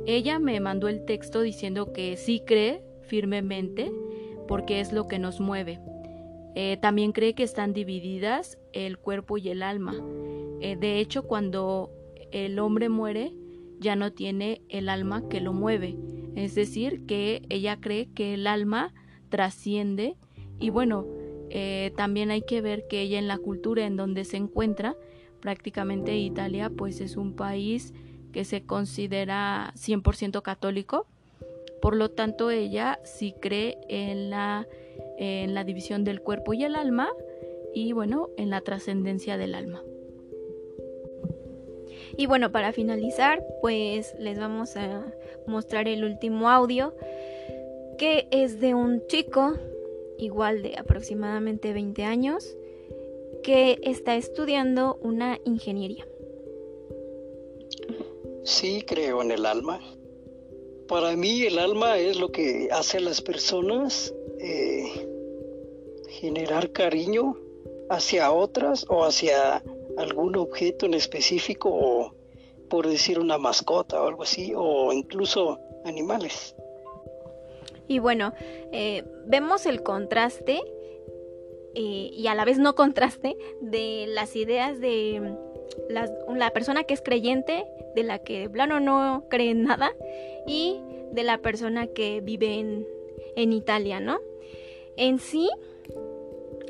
Ella 0.05 0.39
me 0.39 0.59
mandó 0.59 0.87
el 0.87 1.05
texto 1.05 1.41
diciendo 1.41 1.93
que 1.93 2.17
sí 2.17 2.41
cree 2.45 2.83
firmemente 3.01 3.91
porque 4.47 4.79
es 4.79 4.93
lo 4.93 5.07
que 5.07 5.19
nos 5.19 5.39
mueve, 5.39 5.79
eh, 6.55 6.77
también 6.77 7.13
cree 7.13 7.33
que 7.33 7.43
están 7.43 7.73
divididas 7.73 8.59
el 8.73 8.97
cuerpo 8.97 9.37
y 9.37 9.49
el 9.49 9.63
alma. 9.63 9.95
Eh, 10.61 10.75
de 10.75 10.99
hecho, 10.99 11.23
cuando 11.23 11.91
el 12.33 12.59
hombre 12.59 12.89
muere, 12.89 13.33
ya 13.79 13.95
no 13.95 14.11
tiene 14.11 14.61
el 14.69 14.89
alma 14.89 15.27
que 15.29 15.41
lo 15.41 15.53
mueve. 15.53 15.97
Es 16.35 16.55
decir, 16.55 17.05
que 17.05 17.43
ella 17.49 17.79
cree 17.79 18.09
que 18.13 18.33
el 18.33 18.47
alma 18.47 18.93
trasciende 19.29 20.15
y 20.59 20.69
bueno, 20.69 21.05
eh, 21.49 21.93
también 21.95 22.31
hay 22.31 22.41
que 22.41 22.61
ver 22.61 22.87
que 22.87 23.01
ella 23.01 23.19
en 23.19 23.27
la 23.27 23.37
cultura 23.37 23.85
en 23.85 23.95
donde 23.95 24.25
se 24.25 24.37
encuentra, 24.37 24.95
prácticamente 25.39 26.17
Italia, 26.17 26.69
pues 26.69 27.01
es 27.01 27.17
un 27.17 27.35
país 27.35 27.93
que 28.31 28.45
se 28.45 28.63
considera 28.63 29.71
100% 29.75 30.41
católico. 30.41 31.05
Por 31.81 31.95
lo 31.95 32.09
tanto, 32.09 32.49
ella 32.49 32.99
sí 33.03 33.35
cree 33.39 33.77
en 33.89 34.29
la 34.29 34.67
en 35.17 35.53
la 35.53 35.63
división 35.63 36.03
del 36.03 36.21
cuerpo 36.21 36.53
y 36.53 36.63
el 36.63 36.75
alma 36.75 37.09
y 37.73 37.93
bueno, 37.93 38.29
en 38.37 38.49
la 38.49 38.61
trascendencia 38.61 39.37
del 39.37 39.55
alma. 39.55 39.81
Y 42.17 42.27
bueno, 42.27 42.51
para 42.51 42.73
finalizar, 42.73 43.43
pues 43.61 44.13
les 44.19 44.37
vamos 44.37 44.75
a 44.77 45.03
mostrar 45.47 45.87
el 45.87 46.03
último 46.03 46.49
audio 46.49 46.93
que 47.97 48.27
es 48.31 48.59
de 48.59 48.73
un 48.73 49.05
chico 49.07 49.53
igual 50.17 50.61
de 50.61 50.77
aproximadamente 50.77 51.73
20 51.73 52.03
años 52.03 52.55
que 53.43 53.79
está 53.83 54.15
estudiando 54.15 54.97
una 55.01 55.39
ingeniería. 55.45 56.07
Sí, 58.43 58.83
creo 58.85 59.21
en 59.21 59.31
el 59.31 59.45
alma. 59.45 59.79
Para 60.87 61.15
mí 61.15 61.43
el 61.43 61.59
alma 61.59 61.97
es 61.97 62.19
lo 62.19 62.31
que 62.31 62.69
hace 62.71 62.97
a 62.97 63.01
las 63.01 63.21
personas 63.21 64.13
eh, 64.39 65.07
generar 66.09 66.71
cariño 66.71 67.37
hacia 67.89 68.31
otras 68.31 68.85
o 68.89 69.03
hacia 69.03 69.63
algún 69.97 70.35
objeto 70.35 70.85
en 70.85 70.93
específico 70.93 71.69
o 71.71 72.13
por 72.69 72.87
decir 72.87 73.19
una 73.19 73.37
mascota 73.37 74.01
o 74.01 74.07
algo 74.07 74.23
así 74.23 74.53
o 74.55 74.91
incluso 74.93 75.59
animales. 75.85 76.55
Y 77.87 77.99
bueno, 77.99 78.33
eh, 78.71 79.03
vemos 79.25 79.65
el 79.65 79.83
contraste 79.83 80.61
eh, 81.75 82.09
y 82.11 82.27
a 82.27 82.35
la 82.35 82.45
vez 82.45 82.57
no 82.57 82.75
contraste 82.75 83.35
de 83.61 84.05
las 84.07 84.35
ideas 84.35 84.79
de 84.79 85.35
la 85.89 86.49
persona 86.51 86.83
que 86.83 86.93
es 86.93 87.01
creyente, 87.01 87.65
de 87.95 88.03
la 88.03 88.19
que 88.19 88.47
de 88.47 88.79
no 88.79 89.25
cree 89.29 89.51
en 89.51 89.63
nada, 89.63 89.91
y 90.47 90.79
de 91.11 91.23
la 91.23 91.39
persona 91.39 91.87
que 91.87 92.21
vive 92.21 92.55
en, 92.55 92.87
en 93.35 93.53
Italia, 93.53 93.99
¿no? 93.99 94.19
En 94.97 95.19
sí, 95.19 95.49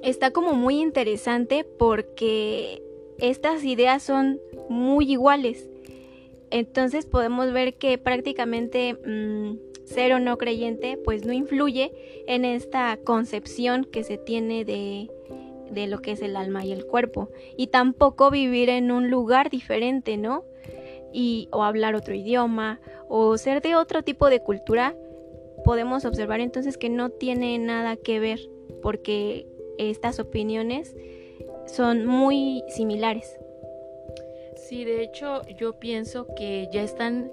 está 0.01 0.31
como 0.31 0.53
muy 0.53 0.81
interesante 0.81 1.63
porque 1.63 2.81
estas 3.23 3.63
ideas 3.63 4.03
son 4.03 4.41
muy 4.67 5.09
iguales. 5.09 5.69
Entonces 6.51 7.05
podemos 7.05 7.53
ver 7.53 7.75
que 7.75 7.97
prácticamente 7.97 8.95
mm, 8.95 9.85
ser 9.85 10.13
o 10.13 10.19
no 10.19 10.37
creyente 10.37 10.97
pues 10.97 11.25
no 11.25 11.31
influye 11.31 11.93
en 12.27 12.43
esta 12.43 12.99
concepción 13.05 13.85
que 13.85 14.03
se 14.03 14.17
tiene 14.17 14.65
de, 14.65 15.09
de 15.71 15.87
lo 15.87 16.01
que 16.01 16.11
es 16.11 16.21
el 16.21 16.35
alma 16.35 16.65
y 16.65 16.73
el 16.73 16.85
cuerpo. 16.85 17.29
Y 17.55 17.67
tampoco 17.67 18.29
vivir 18.29 18.69
en 18.69 18.91
un 18.91 19.09
lugar 19.09 19.49
diferente, 19.49 20.17
¿no? 20.17 20.43
Y, 21.13 21.47
o 21.51 21.63
hablar 21.63 21.95
otro 21.95 22.13
idioma 22.13 22.81
o 23.07 23.37
ser 23.37 23.61
de 23.61 23.75
otro 23.75 24.03
tipo 24.03 24.29
de 24.29 24.41
cultura 24.41 24.97
podemos 25.63 26.03
observar 26.03 26.41
entonces 26.41 26.77
que 26.77 26.89
no 26.89 27.09
tiene 27.09 27.57
nada 27.57 27.95
que 27.95 28.19
ver 28.19 28.39
porque 28.81 29.47
estas 29.77 30.19
opiniones 30.19 30.93
son 31.67 32.05
muy 32.05 32.63
similares. 32.69 33.37
Sí, 34.55 34.85
de 34.85 35.03
hecho 35.03 35.41
yo 35.57 35.79
pienso 35.79 36.27
que 36.35 36.69
ya 36.71 36.83
están, 36.83 37.31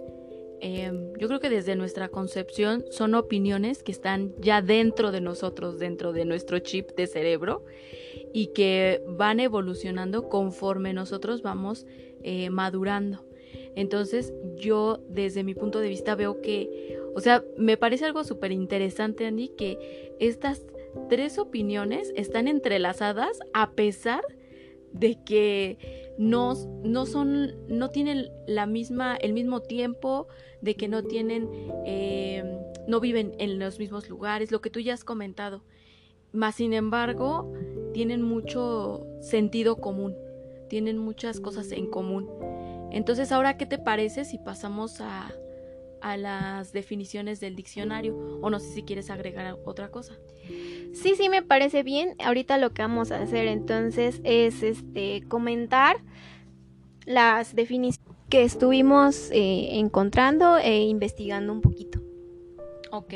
em, 0.60 1.12
yo 1.18 1.28
creo 1.28 1.40
que 1.40 1.48
desde 1.50 1.76
nuestra 1.76 2.08
concepción 2.08 2.84
son 2.90 3.14
opiniones 3.14 3.82
que 3.82 3.92
están 3.92 4.34
ya 4.38 4.62
dentro 4.62 5.12
de 5.12 5.20
nosotros, 5.20 5.78
dentro 5.78 6.12
de 6.12 6.24
nuestro 6.24 6.58
chip 6.58 6.90
de 6.96 7.06
cerebro 7.06 7.64
y 8.32 8.48
que 8.48 9.02
van 9.06 9.40
evolucionando 9.40 10.28
conforme 10.28 10.92
nosotros 10.92 11.42
vamos 11.42 11.86
eh, 12.22 12.50
madurando. 12.50 13.24
Entonces 13.76 14.32
yo 14.56 15.00
desde 15.08 15.44
mi 15.44 15.54
punto 15.54 15.80
de 15.80 15.88
vista 15.88 16.14
veo 16.14 16.40
que, 16.40 16.98
o 17.14 17.20
sea, 17.20 17.44
me 17.56 17.76
parece 17.76 18.04
algo 18.04 18.24
súper 18.24 18.52
interesante, 18.52 19.26
Andy, 19.26 19.48
que 19.48 20.14
estas 20.18 20.62
tres 21.08 21.38
opiniones 21.38 22.12
están 22.16 22.48
entrelazadas 22.48 23.38
a 23.52 23.72
pesar 23.72 24.22
de 24.92 25.22
que 25.24 26.10
no, 26.18 26.54
no 26.82 27.06
son, 27.06 27.54
no 27.68 27.90
tienen 27.90 28.28
la 28.46 28.66
misma, 28.66 29.16
el 29.16 29.32
mismo 29.32 29.60
tiempo, 29.60 30.28
de 30.60 30.74
que 30.74 30.88
no 30.88 31.02
tienen, 31.02 31.48
eh, 31.86 32.44
no 32.86 33.00
viven 33.00 33.34
en 33.38 33.58
los 33.58 33.78
mismos 33.78 34.08
lugares, 34.08 34.50
lo 34.50 34.60
que 34.60 34.70
tú 34.70 34.80
ya 34.80 34.94
has 34.94 35.04
comentado. 35.04 35.62
Más 36.32 36.56
sin 36.56 36.72
embargo, 36.72 37.52
tienen 37.92 38.22
mucho 38.22 39.06
sentido 39.20 39.76
común, 39.76 40.16
tienen 40.68 40.98
muchas 40.98 41.40
cosas 41.40 41.72
en 41.72 41.88
común. 41.88 42.28
Entonces, 42.92 43.32
ahora, 43.32 43.56
¿qué 43.56 43.66
te 43.66 43.78
parece 43.78 44.24
si 44.24 44.38
pasamos 44.38 45.00
a, 45.00 45.32
a 46.00 46.16
las 46.16 46.72
definiciones 46.72 47.40
del 47.40 47.56
diccionario? 47.56 48.16
O 48.42 48.50
no 48.50 48.58
sé 48.60 48.68
si 48.72 48.82
quieres 48.82 49.10
agregar 49.10 49.58
otra 49.64 49.90
cosa. 49.90 50.18
Sí, 50.92 51.14
sí, 51.16 51.28
me 51.28 51.42
parece 51.42 51.82
bien. 51.82 52.14
Ahorita 52.18 52.58
lo 52.58 52.72
que 52.72 52.82
vamos 52.82 53.12
a 53.12 53.22
hacer 53.22 53.46
entonces 53.46 54.20
es 54.24 54.62
este 54.62 55.22
comentar 55.28 55.96
las 57.06 57.54
definiciones 57.54 58.10
que 58.28 58.44
estuvimos 58.44 59.30
eh, 59.32 59.78
encontrando 59.78 60.56
e 60.56 60.82
investigando 60.82 61.52
un 61.52 61.60
poquito. 61.60 62.00
Ok. 62.92 63.14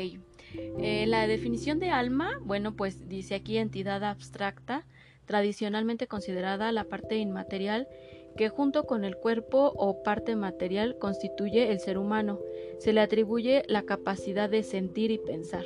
Eh, 0.79 1.05
la 1.07 1.27
definición 1.27 1.79
de 1.79 1.89
alma, 1.89 2.39
bueno, 2.43 2.75
pues 2.75 3.07
dice 3.07 3.35
aquí 3.35 3.57
entidad 3.57 4.03
abstracta, 4.03 4.85
tradicionalmente 5.25 6.07
considerada 6.07 6.71
la 6.71 6.83
parte 6.83 7.17
inmaterial 7.17 7.87
que 8.35 8.49
junto 8.49 8.85
con 8.85 9.05
el 9.05 9.15
cuerpo 9.15 9.71
o 9.75 10.03
parte 10.03 10.35
material 10.35 10.97
constituye 10.99 11.71
el 11.71 11.79
ser 11.79 11.97
humano. 11.97 12.39
Se 12.79 12.91
le 12.91 12.99
atribuye 12.99 13.63
la 13.67 13.83
capacidad 13.83 14.49
de 14.49 14.63
sentir 14.63 15.11
y 15.11 15.17
pensar. 15.17 15.63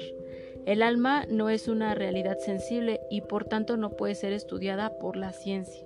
El 0.70 0.84
alma 0.84 1.26
no 1.28 1.50
es 1.50 1.68
una 1.68 1.96
realidad 1.96 2.38
sensible 2.38 3.02
y 3.10 3.22
por 3.22 3.44
tanto 3.44 3.76
no 3.76 3.90
puede 3.90 4.14
ser 4.14 4.34
estudiada 4.34 5.00
por 5.00 5.16
la 5.16 5.34
ciencia. 5.34 5.84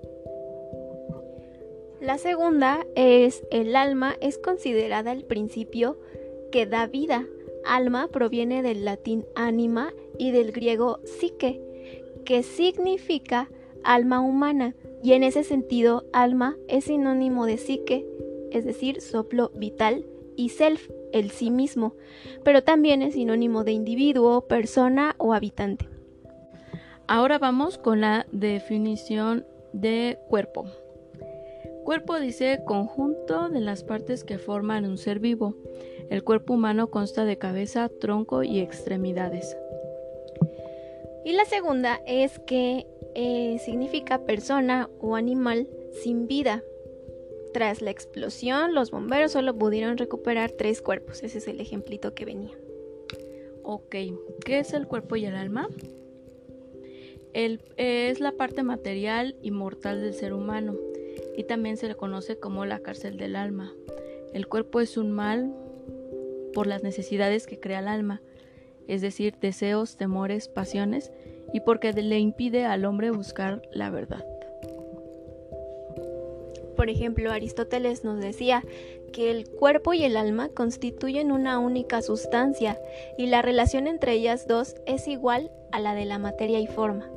La 2.02 2.18
segunda 2.18 2.86
es 2.94 3.46
el 3.50 3.78
alma 3.78 4.18
es 4.20 4.38
considerada 4.38 5.14
el 5.14 5.24
principio 5.24 5.98
que 6.52 6.66
da 6.66 6.86
vida. 6.86 7.26
Alma 7.64 8.10
proviene 8.10 8.62
del 8.62 8.84
latín 8.84 9.26
anima 9.36 9.94
y 10.18 10.32
del 10.32 10.52
griego 10.52 11.00
psique, 11.06 11.62
que 12.26 12.44
significa 12.44 13.50
alma 13.86 14.20
humana, 14.20 14.76
y 15.02 15.14
en 15.14 15.24
ese 15.24 15.46
sentido 15.46 16.04
alma 16.12 16.58
es 16.68 16.84
sinónimo 16.84 17.46
de 17.46 17.56
psique, 17.56 18.06
es 18.52 18.66
decir, 18.66 19.00
soplo 19.00 19.50
vital, 19.56 20.06
y 20.36 20.50
self, 20.50 20.90
el 21.14 21.32
sí 21.32 21.50
mismo, 21.50 21.96
pero 22.44 22.64
también 22.64 23.02
es 23.02 23.14
sinónimo 23.14 23.64
de 23.64 23.72
individuo, 23.72 24.42
persona 24.42 25.16
o 25.18 25.34
habitante. 25.34 25.88
Ahora 27.08 27.38
vamos 27.38 27.78
con 27.78 28.02
la 28.02 28.26
definición 28.32 29.46
de 29.72 30.20
cuerpo. 30.30 30.66
Cuerpo 31.84 32.20
dice 32.20 32.62
conjunto 32.66 33.50
de 33.50 33.60
las 33.60 33.84
partes 33.84 34.24
que 34.24 34.38
forman 34.38 34.86
un 34.86 34.98
ser 34.98 35.20
vivo. 35.20 35.56
El 36.10 36.24
cuerpo 36.24 36.54
humano 36.54 36.90
consta 36.90 37.26
de 37.26 37.38
cabeza, 37.38 37.90
tronco 38.00 38.44
y 38.44 38.60
extremidades. 38.60 39.58
Y 41.26 41.34
la 41.34 41.46
segunda 41.46 42.00
es 42.06 42.40
que 42.40 42.88
eh, 43.16 43.58
significa 43.60 44.20
persona 44.20 44.90
o 45.00 45.16
animal 45.16 45.68
sin 45.92 46.28
vida. 46.28 46.64
Tras 47.54 47.82
la 47.82 47.92
explosión, 47.92 48.74
los 48.74 48.92
bomberos 48.92 49.32
solo 49.32 49.58
pudieron 49.58 49.98
recuperar 49.98 50.52
tres 50.52 50.82
cuerpos. 50.82 51.24
Ese 51.24 51.38
es 51.38 51.48
el 51.48 51.62
ejemplito 51.62 52.14
que 52.16 52.26
venía. 52.26 52.58
Ok, 53.64 53.96
¿qué 54.44 54.60
es 54.60 54.74
el 54.74 54.88
cuerpo 54.88 55.16
y 55.16 55.26
el 55.26 55.36
alma? 55.36 55.70
El, 57.34 57.62
es 57.78 58.20
la 58.20 58.32
parte 58.34 58.64
material 58.64 59.36
y 59.42 59.52
mortal 59.52 60.02
del 60.02 60.14
ser 60.14 60.34
humano 60.34 60.76
y 61.36 61.44
también 61.44 61.78
se 61.78 61.88
le 61.88 61.96
conoce 61.96 62.38
como 62.38 62.66
la 62.66 62.80
cárcel 62.80 63.18
del 63.18 63.36
alma. 63.36 63.74
El 64.34 64.48
cuerpo 64.48 64.82
es 64.82 64.98
un 64.98 65.12
mal 65.12 65.54
por 66.54 66.68
las 66.68 66.84
necesidades 66.84 67.48
que 67.48 67.60
crea 67.60 67.80
el 67.80 67.88
alma, 67.88 68.22
es 68.88 69.02
decir, 69.02 69.36
deseos, 69.40 69.96
temores, 69.96 70.48
pasiones, 70.48 71.12
y 71.54 71.62
porque 71.62 71.94
le 71.94 72.20
impide 72.20 72.66
al 72.66 72.86
hombre 72.86 73.12
buscar 73.12 73.62
la 73.72 73.90
verdad. 73.90 74.26
Por 76.76 76.90
ejemplo, 76.90 77.32
Aristóteles 77.32 78.04
nos 78.04 78.20
decía 78.20 78.64
que 79.12 79.32
el 79.32 79.48
cuerpo 79.50 79.94
y 79.94 80.04
el 80.04 80.18
alma 80.18 80.50
constituyen 80.50 81.32
una 81.32 81.60
única 81.60 82.02
sustancia 82.02 82.80
y 83.18 83.28
la 83.28 83.42
relación 83.42 83.88
entre 83.88 84.14
ellas 84.14 84.48
dos 84.48 84.76
es 84.86 85.08
igual 85.08 85.52
a 85.72 85.80
la 85.80 85.94
de 85.94 86.06
la 86.06 86.20
materia 86.20 86.60
y 86.60 86.68
forma. 86.68 87.10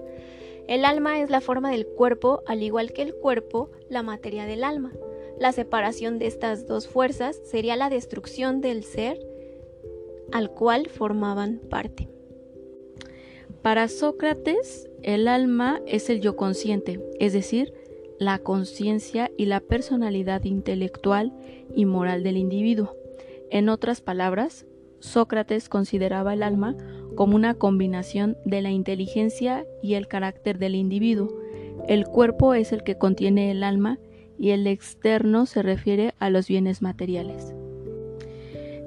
El 0.68 0.84
alma 0.84 1.20
es 1.20 1.30
la 1.30 1.40
forma 1.40 1.70
del 1.70 1.86
cuerpo, 1.86 2.42
al 2.46 2.62
igual 2.62 2.92
que 2.92 3.02
el 3.02 3.14
cuerpo, 3.14 3.70
la 3.88 4.02
materia 4.02 4.46
del 4.46 4.64
alma. 4.64 4.92
La 5.38 5.52
separación 5.52 6.18
de 6.18 6.26
estas 6.26 6.66
dos 6.66 6.88
fuerzas 6.88 7.40
sería 7.44 7.76
la 7.76 7.88
destrucción 7.90 8.60
del 8.60 8.82
ser 8.84 9.18
al 10.32 10.50
cual 10.50 10.88
formaban 10.88 11.60
parte. 11.70 12.08
Para 13.62 13.88
Sócrates, 13.88 14.88
el 15.02 15.28
alma 15.28 15.80
es 15.86 16.10
el 16.10 16.20
yo 16.20 16.36
consciente, 16.36 17.00
es 17.20 17.32
decir, 17.32 17.72
la 18.18 18.38
conciencia 18.38 19.30
y 19.36 19.46
la 19.46 19.60
personalidad 19.60 20.44
intelectual 20.44 21.32
y 21.74 21.84
moral 21.84 22.22
del 22.22 22.36
individuo. 22.36 22.94
En 23.50 23.68
otras 23.68 24.00
palabras, 24.00 24.66
Sócrates 25.00 25.68
consideraba 25.68 26.34
el 26.34 26.42
alma 26.42 26.76
como 27.14 27.36
una 27.36 27.54
combinación 27.54 28.36
de 28.44 28.62
la 28.62 28.70
inteligencia 28.70 29.64
y 29.82 29.94
el 29.94 30.08
carácter 30.08 30.58
del 30.58 30.74
individuo. 30.74 31.40
El 31.88 32.04
cuerpo 32.04 32.54
es 32.54 32.72
el 32.72 32.82
que 32.82 32.98
contiene 32.98 33.50
el 33.50 33.62
alma 33.62 33.98
y 34.38 34.50
el 34.50 34.66
externo 34.66 35.46
se 35.46 35.62
refiere 35.62 36.14
a 36.18 36.30
los 36.30 36.48
bienes 36.48 36.82
materiales. 36.82 37.54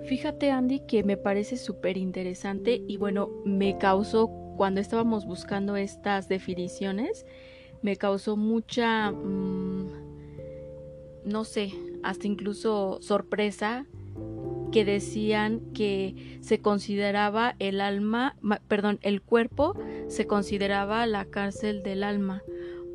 Fíjate 0.05 0.49
Andy 0.49 0.79
que 0.81 1.03
me 1.03 1.17
parece 1.17 1.55
súper 1.55 1.97
interesante 1.97 2.81
y 2.87 2.97
bueno, 2.97 3.29
me 3.45 3.77
causó 3.77 4.29
cuando 4.57 4.81
estábamos 4.81 5.25
buscando 5.25 5.75
estas 5.77 6.27
definiciones, 6.27 7.25
me 7.81 7.95
causó 7.95 8.37
mucha, 8.37 9.11
mm, 9.11 9.87
no 11.25 11.43
sé, 11.43 11.73
hasta 12.03 12.27
incluso 12.27 12.99
sorpresa 13.01 13.85
que 14.71 14.85
decían 14.85 15.61
que 15.73 16.37
se 16.41 16.59
consideraba 16.59 17.55
el 17.59 17.81
alma, 17.81 18.35
perdón, 18.67 18.99
el 19.01 19.21
cuerpo 19.21 19.75
se 20.07 20.27
consideraba 20.27 21.05
la 21.05 21.25
cárcel 21.25 21.81
del 21.83 22.03
alma 22.03 22.43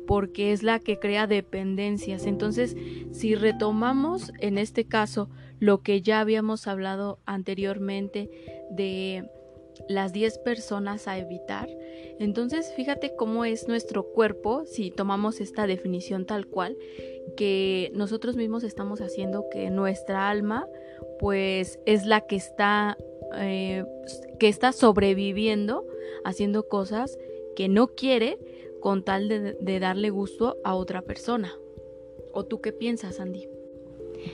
porque 0.07 0.51
es 0.51 0.63
la 0.63 0.79
que 0.79 0.99
crea 0.99 1.27
dependencias. 1.27 2.25
Entonces, 2.25 2.75
si 3.11 3.35
retomamos 3.35 4.31
en 4.39 4.57
este 4.57 4.85
caso 4.85 5.29
lo 5.59 5.81
que 5.81 6.01
ya 6.01 6.19
habíamos 6.19 6.67
hablado 6.67 7.19
anteriormente 7.25 8.29
de 8.69 9.29
las 9.87 10.13
10 10.13 10.39
personas 10.39 11.07
a 11.07 11.17
evitar, 11.17 11.69
entonces 12.19 12.73
fíjate 12.75 13.15
cómo 13.15 13.45
es 13.45 13.67
nuestro 13.67 14.03
cuerpo, 14.03 14.65
si 14.65 14.91
tomamos 14.91 15.41
esta 15.41 15.67
definición 15.67 16.25
tal 16.25 16.47
cual, 16.47 16.77
que 17.35 17.91
nosotros 17.93 18.35
mismos 18.35 18.63
estamos 18.63 19.01
haciendo 19.01 19.45
que 19.51 19.69
nuestra 19.69 20.29
alma 20.29 20.67
pues 21.19 21.79
es 21.85 22.05
la 22.05 22.21
que 22.21 22.35
está, 22.35 22.97
eh, 23.35 23.85
que 24.39 24.47
está 24.47 24.71
sobreviviendo, 24.71 25.85
haciendo 26.23 26.67
cosas 26.67 27.17
que 27.55 27.67
no 27.67 27.87
quiere 27.87 28.37
con 28.79 29.03
tal 29.03 29.27
de, 29.27 29.79
darle 29.79 30.09
gusto 30.09 30.57
a 30.63 30.75
otra 30.75 31.01
persona. 31.01 31.57
¿O 32.33 32.45
tú 32.45 32.61
qué 32.61 32.71
piensas, 32.71 33.19
Andy? 33.19 33.49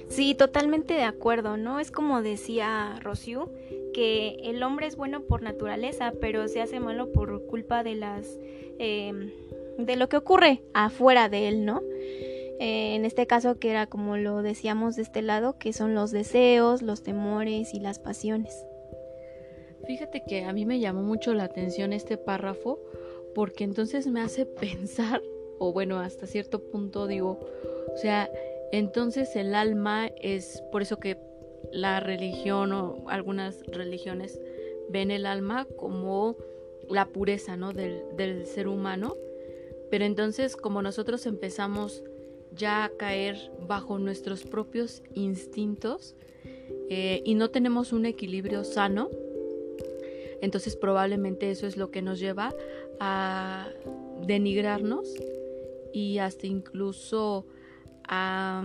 Sí, 0.07 0.35
totalmente 0.35 0.93
de 0.93 1.03
acuerdo, 1.03 1.57
¿no? 1.57 1.79
Es 1.79 1.91
como 1.91 2.21
decía 2.21 2.99
Rocío, 3.01 3.49
que 3.93 4.37
el 4.43 4.63
hombre 4.63 4.87
es 4.87 4.95
bueno 4.95 5.21
por 5.21 5.41
naturaleza, 5.41 6.13
pero 6.19 6.47
se 6.47 6.61
hace 6.61 6.79
malo 6.79 7.11
por 7.11 7.45
culpa 7.47 7.83
de 7.83 7.95
las... 7.95 8.39
Em, 8.79 9.31
de 9.77 9.95
lo 9.95 10.09
que 10.09 10.17
ocurre 10.17 10.61
afuera 10.73 11.29
de 11.29 11.47
él, 11.47 11.65
¿no? 11.65 11.81
Eh, 12.59 12.95
en 12.95 13.05
este 13.05 13.25
caso 13.25 13.57
que 13.57 13.71
era 13.71 13.87
como 13.87 14.17
lo 14.17 14.43
decíamos 14.43 14.95
de 14.95 15.01
este 15.01 15.21
lado, 15.21 15.57
que 15.57 15.73
son 15.73 15.95
los 15.95 16.11
deseos, 16.11 16.81
los 16.81 17.01
temores 17.01 17.73
y 17.73 17.79
las 17.79 17.97
pasiones. 17.97 18.65
Fíjate 19.87 20.21
que 20.27 20.43
a 20.43 20.53
mí 20.53 20.65
me 20.65 20.79
llamó 20.79 21.01
mucho 21.01 21.33
la 21.33 21.45
atención 21.45 21.91
este 21.91 22.17
párrafo 22.17 22.79
porque 23.33 23.63
entonces 23.63 24.05
me 24.07 24.21
hace 24.21 24.45
pensar, 24.61 25.21
o 25.57 25.73
bueno, 25.73 25.99
hasta 25.99 26.27
cierto 26.27 26.61
punto 26.61 27.07
digo, 27.07 27.39
o 27.93 27.97
sea, 27.97 28.29
entonces 28.71 29.35
el 29.35 29.55
alma 29.55 30.11
es 30.21 30.63
por 30.71 30.83
eso 30.83 30.99
que 30.99 31.17
la 31.71 31.99
religión 31.99 32.73
o 32.73 33.03
algunas 33.07 33.61
religiones 33.67 34.39
ven 34.89 35.11
el 35.11 35.25
alma 35.25 35.67
como 35.77 36.35
la 36.89 37.07
pureza, 37.07 37.55
¿no? 37.55 37.73
Del, 37.73 38.03
del 38.17 38.45
ser 38.45 38.67
humano. 38.67 39.15
Pero 39.89 40.05
entonces 40.05 40.55
como 40.55 40.81
nosotros 40.81 41.25
empezamos 41.25 42.03
ya 42.55 42.91
caer 42.97 43.37
bajo 43.67 43.97
nuestros 43.97 44.43
propios 44.43 45.03
instintos 45.13 46.15
eh, 46.89 47.21
y 47.23 47.35
no 47.35 47.49
tenemos 47.49 47.93
un 47.93 48.05
equilibrio 48.05 48.63
sano, 48.63 49.09
entonces 50.41 50.75
probablemente 50.75 51.51
eso 51.51 51.67
es 51.67 51.77
lo 51.77 51.91
que 51.91 52.01
nos 52.01 52.19
lleva 52.19 52.53
a 52.99 53.69
denigrarnos 54.25 55.13
y 55.93 56.17
hasta 56.17 56.47
incluso 56.47 57.45
a 58.07 58.63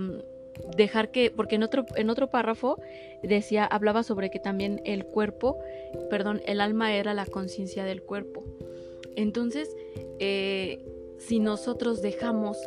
dejar 0.77 1.11
que, 1.11 1.31
porque 1.31 1.57
en 1.57 1.63
otro, 1.63 1.87
en 1.97 2.11
otro 2.11 2.31
párrafo 2.31 2.79
decía, 3.23 3.65
hablaba 3.65 4.03
sobre 4.03 4.31
que 4.31 4.39
también 4.39 4.81
el 4.85 5.05
cuerpo, 5.05 5.59
perdón, 6.11 6.43
el 6.47 6.61
alma 6.61 6.95
era 6.95 7.15
la 7.15 7.27
conciencia 7.27 7.85
del 7.85 8.03
cuerpo. 8.03 8.45
Entonces, 9.17 9.75
eh, 10.19 10.85
si 11.19 11.39
nosotros 11.39 12.03
dejamos 12.03 12.59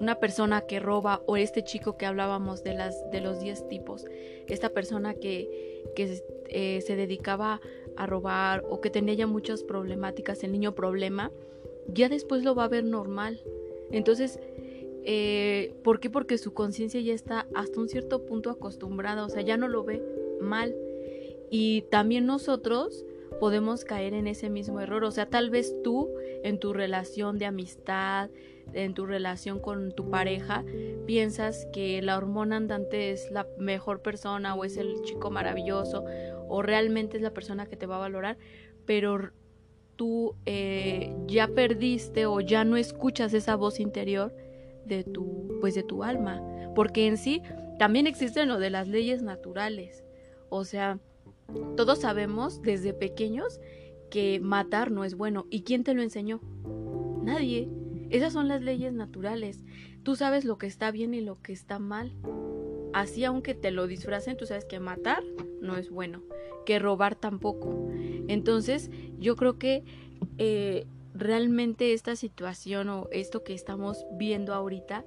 una 0.00 0.16
persona 0.16 0.62
que 0.62 0.80
roba 0.80 1.22
o 1.26 1.36
este 1.36 1.62
chico 1.62 1.96
que 1.96 2.06
hablábamos 2.06 2.62
de, 2.62 2.74
las, 2.74 3.10
de 3.10 3.20
los 3.20 3.40
10 3.40 3.68
tipos, 3.68 4.04
esta 4.48 4.70
persona 4.70 5.14
que, 5.14 5.82
que 5.94 6.22
eh, 6.48 6.80
se 6.82 6.96
dedicaba 6.96 7.60
a 7.96 8.06
robar 8.06 8.64
o 8.68 8.80
que 8.80 8.90
tenía 8.90 9.14
ya 9.14 9.26
muchas 9.26 9.62
problemáticas, 9.62 10.42
el 10.42 10.52
niño 10.52 10.74
problema, 10.74 11.30
ya 11.88 12.08
después 12.08 12.42
lo 12.42 12.54
va 12.54 12.64
a 12.64 12.68
ver 12.68 12.84
normal. 12.84 13.40
Entonces, 13.90 14.40
eh, 15.04 15.74
¿por 15.82 16.00
qué? 16.00 16.10
Porque 16.10 16.38
su 16.38 16.54
conciencia 16.54 17.00
ya 17.00 17.12
está 17.12 17.46
hasta 17.54 17.80
un 17.80 17.88
cierto 17.88 18.24
punto 18.24 18.50
acostumbrada, 18.50 19.24
o 19.24 19.28
sea, 19.28 19.42
ya 19.42 19.56
no 19.56 19.68
lo 19.68 19.84
ve 19.84 20.02
mal. 20.40 20.74
Y 21.50 21.82
también 21.90 22.26
nosotros 22.26 23.04
podemos 23.38 23.84
caer 23.84 24.14
en 24.14 24.26
ese 24.26 24.50
mismo 24.50 24.80
error. 24.80 25.04
O 25.04 25.10
sea, 25.10 25.26
tal 25.26 25.50
vez 25.50 25.74
tú 25.82 26.08
en 26.42 26.58
tu 26.58 26.72
relación 26.72 27.38
de 27.38 27.46
amistad, 27.46 28.30
en 28.72 28.94
tu 28.94 29.06
relación 29.06 29.60
con 29.60 29.92
tu 29.92 30.10
pareja, 30.10 30.64
piensas 31.06 31.66
que 31.72 32.00
la 32.02 32.16
hormona 32.16 32.56
andante 32.56 33.10
es 33.10 33.30
la 33.30 33.46
mejor 33.58 34.00
persona 34.00 34.54
o 34.54 34.64
es 34.64 34.76
el 34.76 35.02
chico 35.02 35.30
maravilloso 35.30 36.04
o 36.48 36.62
realmente 36.62 37.16
es 37.18 37.22
la 37.22 37.32
persona 37.32 37.66
que 37.66 37.76
te 37.76 37.86
va 37.86 37.96
a 37.96 38.00
valorar, 38.00 38.38
pero 38.84 39.30
tú 39.96 40.34
eh, 40.46 41.14
ya 41.26 41.48
perdiste 41.48 42.26
o 42.26 42.40
ya 42.40 42.64
no 42.64 42.76
escuchas 42.76 43.32
esa 43.34 43.54
voz 43.56 43.80
interior 43.80 44.34
de 44.86 45.04
tu, 45.04 45.58
pues 45.60 45.74
de 45.74 45.82
tu 45.82 46.02
alma, 46.02 46.42
porque 46.74 47.06
en 47.06 47.16
sí 47.16 47.42
también 47.78 48.06
existen 48.06 48.48
lo 48.48 48.58
de 48.58 48.70
las 48.70 48.88
leyes 48.88 49.22
naturales, 49.22 50.04
o 50.48 50.64
sea, 50.64 50.98
todos 51.76 52.00
sabemos 52.00 52.62
desde 52.62 52.94
pequeños 52.94 53.60
que 54.10 54.40
matar 54.40 54.90
no 54.90 55.04
es 55.04 55.16
bueno. 55.16 55.46
¿Y 55.50 55.62
quién 55.62 55.84
te 55.84 55.94
lo 55.94 56.02
enseñó? 56.02 56.40
Nadie. 57.22 57.68
Esas 58.10 58.32
son 58.32 58.48
las 58.48 58.62
leyes 58.62 58.92
naturales. 58.92 59.64
Tú 60.02 60.14
sabes 60.14 60.44
lo 60.44 60.58
que 60.58 60.66
está 60.66 60.90
bien 60.90 61.14
y 61.14 61.20
lo 61.20 61.40
que 61.42 61.52
está 61.52 61.78
mal. 61.78 62.12
Así 62.92 63.24
aunque 63.24 63.54
te 63.54 63.72
lo 63.72 63.86
disfracen, 63.88 64.36
tú 64.36 64.46
sabes 64.46 64.64
que 64.64 64.78
matar 64.78 65.24
no 65.60 65.76
es 65.76 65.90
bueno, 65.90 66.22
que 66.64 66.78
robar 66.78 67.16
tampoco. 67.16 67.90
Entonces 68.28 68.90
yo 69.18 69.34
creo 69.34 69.58
que 69.58 69.82
eh, 70.38 70.86
realmente 71.14 71.92
esta 71.92 72.16
situación 72.16 72.88
o 72.88 73.08
esto 73.12 73.44
que 73.44 73.54
estamos 73.54 74.04
viendo 74.18 74.52
ahorita 74.52 75.04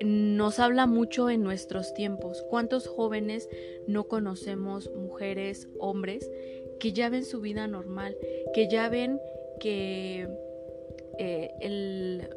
nos 0.00 0.58
habla 0.58 0.86
mucho 0.86 1.30
en 1.30 1.42
nuestros 1.42 1.94
tiempos. 1.94 2.42
¿Cuántos 2.50 2.86
jóvenes 2.86 3.48
no 3.86 4.04
conocemos, 4.04 4.90
mujeres, 4.90 5.68
hombres, 5.78 6.30
que 6.80 6.92
ya 6.92 7.08
ven 7.08 7.24
su 7.24 7.40
vida 7.40 7.66
normal, 7.66 8.16
que 8.54 8.68
ya 8.68 8.88
ven 8.88 9.20
que 9.60 10.28
eh, 11.18 11.50
el, 11.60 12.28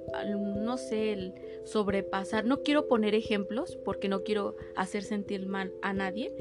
no 0.63 0.77
sé, 0.77 1.13
el 1.13 1.33
sobrepasar, 1.65 2.45
no 2.45 2.61
quiero 2.61 2.87
poner 2.87 3.15
ejemplos 3.15 3.75
porque 3.83 4.07
no 4.07 4.23
quiero 4.23 4.55
hacer 4.75 5.03
sentir 5.03 5.47
mal 5.47 5.73
a 5.81 5.93
nadie 5.93 6.31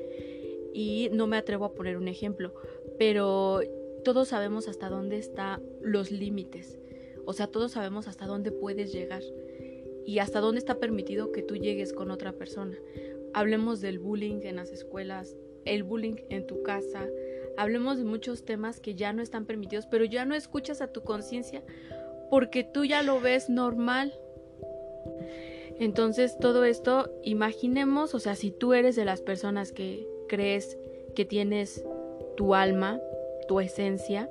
y 0.74 1.08
no 1.12 1.26
me 1.26 1.38
atrevo 1.38 1.64
a 1.64 1.72
poner 1.72 1.96
un 1.96 2.08
ejemplo, 2.08 2.52
pero 2.98 3.60
todos 4.06 4.28
sabemos 4.28 4.68
hasta 4.68 4.88
dónde 4.88 5.18
están 5.18 5.60
los 5.80 6.12
límites, 6.12 6.78
o 7.24 7.32
sea, 7.32 7.48
todos 7.48 7.72
sabemos 7.72 8.06
hasta 8.06 8.24
dónde 8.24 8.52
puedes 8.52 8.92
llegar 8.92 9.24
y 10.04 10.20
hasta 10.20 10.38
dónde 10.38 10.60
está 10.60 10.76
permitido 10.76 11.32
que 11.32 11.42
tú 11.42 11.56
llegues 11.56 11.92
con 11.92 12.12
otra 12.12 12.30
persona. 12.30 12.78
Hablemos 13.34 13.80
del 13.80 13.98
bullying 13.98 14.42
en 14.44 14.54
las 14.54 14.70
escuelas, 14.70 15.34
el 15.64 15.82
bullying 15.82 16.18
en 16.30 16.46
tu 16.46 16.62
casa, 16.62 17.08
hablemos 17.56 17.98
de 17.98 18.04
muchos 18.04 18.44
temas 18.44 18.78
que 18.78 18.94
ya 18.94 19.12
no 19.12 19.22
están 19.22 19.44
permitidos, 19.44 19.86
pero 19.86 20.04
ya 20.04 20.24
no 20.24 20.36
escuchas 20.36 20.82
a 20.82 20.92
tu 20.92 21.02
conciencia 21.02 21.64
porque 22.30 22.62
tú 22.62 22.84
ya 22.84 23.02
lo 23.02 23.20
ves 23.20 23.50
normal. 23.50 24.16
Entonces 25.80 26.38
todo 26.38 26.64
esto, 26.64 27.10
imaginemos, 27.24 28.14
o 28.14 28.20
sea, 28.20 28.36
si 28.36 28.52
tú 28.52 28.72
eres 28.72 28.94
de 28.94 29.04
las 29.04 29.20
personas 29.20 29.72
que 29.72 30.06
crees 30.28 30.78
que 31.16 31.24
tienes 31.24 31.84
tu 32.36 32.54
alma, 32.54 33.00
tu 33.46 33.60
esencia, 33.60 34.30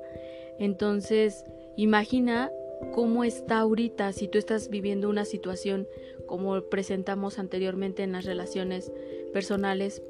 entonces 0.58 1.44
imagina 1.76 2.50
cómo 2.94 3.24
está 3.24 3.60
ahorita, 3.60 4.12
si 4.12 4.28
tú 4.28 4.38
estás 4.38 4.68
viviendo 4.68 5.08
una 5.08 5.24
situación 5.24 5.88
como 6.26 6.60
presentamos 6.62 7.38
anteriormente 7.38 8.02
en 8.02 8.12
las 8.12 8.24
relaciones 8.24 8.92
personales, 9.32 10.02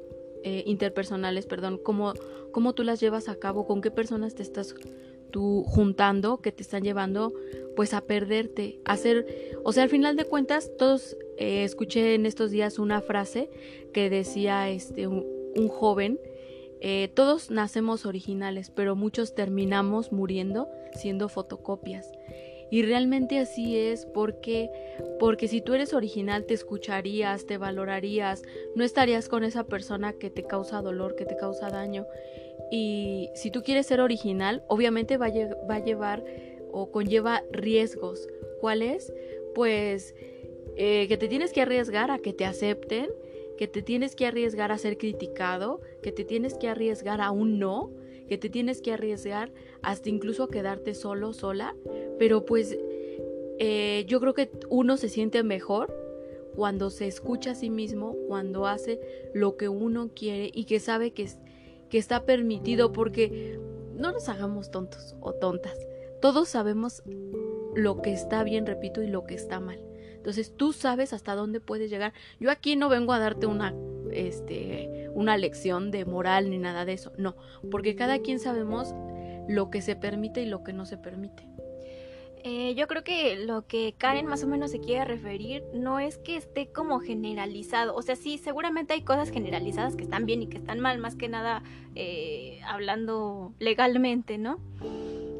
eh, 0.43 0.63
interpersonales, 0.65 1.45
perdón, 1.45 1.79
cómo, 1.81 2.13
cómo 2.51 2.73
tú 2.73 2.83
las 2.83 2.99
llevas 2.99 3.29
a 3.29 3.35
cabo, 3.35 3.65
con 3.65 3.81
qué 3.81 3.91
personas 3.91 4.35
te 4.35 4.43
estás 4.43 4.75
tú 5.31 5.63
juntando 5.67 6.37
que 6.37 6.51
te 6.51 6.63
están 6.63 6.83
llevando 6.83 7.33
pues 7.75 7.93
a 7.93 8.01
perderte, 8.01 8.79
a 8.85 8.93
hacer, 8.93 9.25
o 9.63 9.71
sea, 9.71 9.83
al 9.83 9.89
final 9.89 10.15
de 10.15 10.25
cuentas, 10.25 10.71
todos 10.77 11.15
eh, 11.37 11.63
escuché 11.63 12.15
en 12.15 12.25
estos 12.25 12.49
días 12.51 12.79
una 12.79 13.01
frase 13.01 13.49
que 13.93 14.09
decía 14.09 14.69
este 14.69 15.07
un, 15.07 15.25
joven, 15.69 16.19
eh, 16.81 17.09
todos 17.13 17.51
nacemos 17.51 18.05
originales, 18.05 18.69
pero 18.69 18.95
muchos 18.95 19.35
terminamos 19.35 20.11
muriendo 20.11 20.69
siendo 20.93 21.29
fotocopias. 21.29 22.11
Y 22.69 22.81
realmente 22.81 23.39
así 23.39 23.77
es 23.77 24.05
porque 24.05 24.69
porque 25.19 25.47
si 25.47 25.61
tú 25.61 25.73
eres 25.73 25.93
original 25.93 26.45
te 26.45 26.53
escucharías, 26.53 27.45
te 27.45 27.57
valorarías, 27.57 28.43
no 28.75 28.83
estarías 28.83 29.29
con 29.29 29.43
esa 29.43 29.63
persona 29.63 30.13
que 30.13 30.29
te 30.29 30.43
causa 30.43 30.81
dolor, 30.81 31.15
que 31.15 31.25
te 31.25 31.37
causa 31.37 31.69
daño. 31.69 32.05
Y 32.69 33.29
si 33.35 33.51
tú 33.51 33.63
quieres 33.63 33.85
ser 33.87 34.01
original, 34.01 34.63
obviamente 34.67 35.17
va 35.17 35.27
a, 35.27 35.31
va 35.69 35.75
a 35.75 35.83
llevar 35.83 36.25
o 36.71 36.91
conlleva 36.91 37.43
riesgos. 37.51 38.27
¿Cuáles? 38.59 39.13
Pues 39.55 40.13
eh, 40.75 41.07
que 41.07 41.17
te 41.17 41.27
tienes 41.27 41.53
que 41.53 41.61
arriesgar 41.61 42.11
a 42.11 42.19
que 42.19 42.33
te 42.33 42.45
acepten, 42.45 43.09
que 43.57 43.67
te 43.67 43.81
tienes 43.81 44.15
que 44.15 44.25
arriesgar 44.25 44.71
a 44.71 44.77
ser 44.77 44.97
criticado, 44.97 45.81
que 46.01 46.11
te 46.11 46.23
tienes 46.23 46.55
que 46.55 46.67
arriesgar 46.67 47.21
a 47.21 47.31
un 47.31 47.59
no, 47.59 47.91
que 48.27 48.37
te 48.37 48.49
tienes 48.49 48.81
que 48.81 48.93
arriesgar 48.93 49.51
hasta 49.81 50.09
incluso 50.09 50.43
a 50.43 50.49
quedarte 50.49 50.93
solo, 50.93 51.33
sola, 51.33 51.75
pero 52.19 52.45
pues 52.45 52.77
eh, 53.59 54.05
yo 54.07 54.19
creo 54.19 54.33
que 54.33 54.51
uno 54.69 54.97
se 54.97 55.09
siente 55.09 55.43
mejor 55.43 55.93
cuando 56.55 56.89
se 56.89 57.07
escucha 57.07 57.51
a 57.51 57.55
sí 57.55 57.69
mismo, 57.69 58.15
cuando 58.27 58.67
hace 58.67 58.99
lo 59.33 59.57
que 59.57 59.69
uno 59.69 60.09
quiere 60.13 60.51
y 60.53 60.65
que 60.65 60.79
sabe 60.79 61.11
que, 61.11 61.27
que 61.89 61.97
está 61.97 62.25
permitido, 62.25 62.91
porque 62.91 63.59
no 63.95 64.11
nos 64.11 64.29
hagamos 64.29 64.71
tontos 64.71 65.15
o 65.21 65.33
tontas. 65.33 65.77
Todos 66.21 66.49
sabemos 66.49 67.03
lo 67.75 68.01
que 68.01 68.11
está 68.11 68.43
bien, 68.43 68.65
repito, 68.65 69.03
y 69.03 69.07
lo 69.07 69.25
que 69.25 69.35
está 69.35 69.59
mal. 69.59 69.86
Entonces 70.27 70.57
tú 70.57 70.73
sabes 70.73 71.13
hasta 71.13 71.35
dónde 71.35 71.61
puedes 71.61 71.89
llegar. 71.89 72.11
Yo 72.37 72.51
aquí 72.51 72.75
no 72.75 72.89
vengo 72.89 73.13
a 73.13 73.19
darte 73.19 73.45
una, 73.45 73.73
este, 74.11 75.09
una 75.13 75.37
lección 75.37 75.89
de 75.89 76.03
moral 76.03 76.49
ni 76.49 76.57
nada 76.57 76.83
de 76.83 76.91
eso. 76.91 77.13
No, 77.17 77.37
porque 77.71 77.95
cada 77.95 78.19
quien 78.19 78.37
sabemos 78.37 78.93
lo 79.47 79.69
que 79.69 79.81
se 79.81 79.95
permite 79.95 80.41
y 80.41 80.45
lo 80.45 80.65
que 80.65 80.73
no 80.73 80.85
se 80.85 80.97
permite. 80.97 81.47
Eh, 82.43 82.75
yo 82.75 82.87
creo 82.87 83.05
que 83.05 83.37
lo 83.37 83.67
que 83.67 83.95
Karen 83.97 84.25
más 84.25 84.43
o 84.43 84.47
menos 84.47 84.71
se 84.71 84.81
quiere 84.81 85.05
referir 85.05 85.63
no 85.73 85.97
es 85.97 86.17
que 86.17 86.35
esté 86.35 86.67
como 86.73 86.99
generalizado. 86.99 87.95
O 87.95 88.01
sea, 88.01 88.17
sí, 88.17 88.37
seguramente 88.37 88.95
hay 88.95 89.03
cosas 89.03 89.29
generalizadas 89.29 89.95
que 89.95 90.03
están 90.03 90.25
bien 90.25 90.41
y 90.41 90.47
que 90.47 90.57
están 90.57 90.81
mal, 90.81 90.97
más 90.97 91.15
que 91.15 91.29
nada 91.29 91.63
eh, 91.95 92.59
hablando 92.65 93.53
legalmente, 93.59 94.37
¿no? 94.37 94.59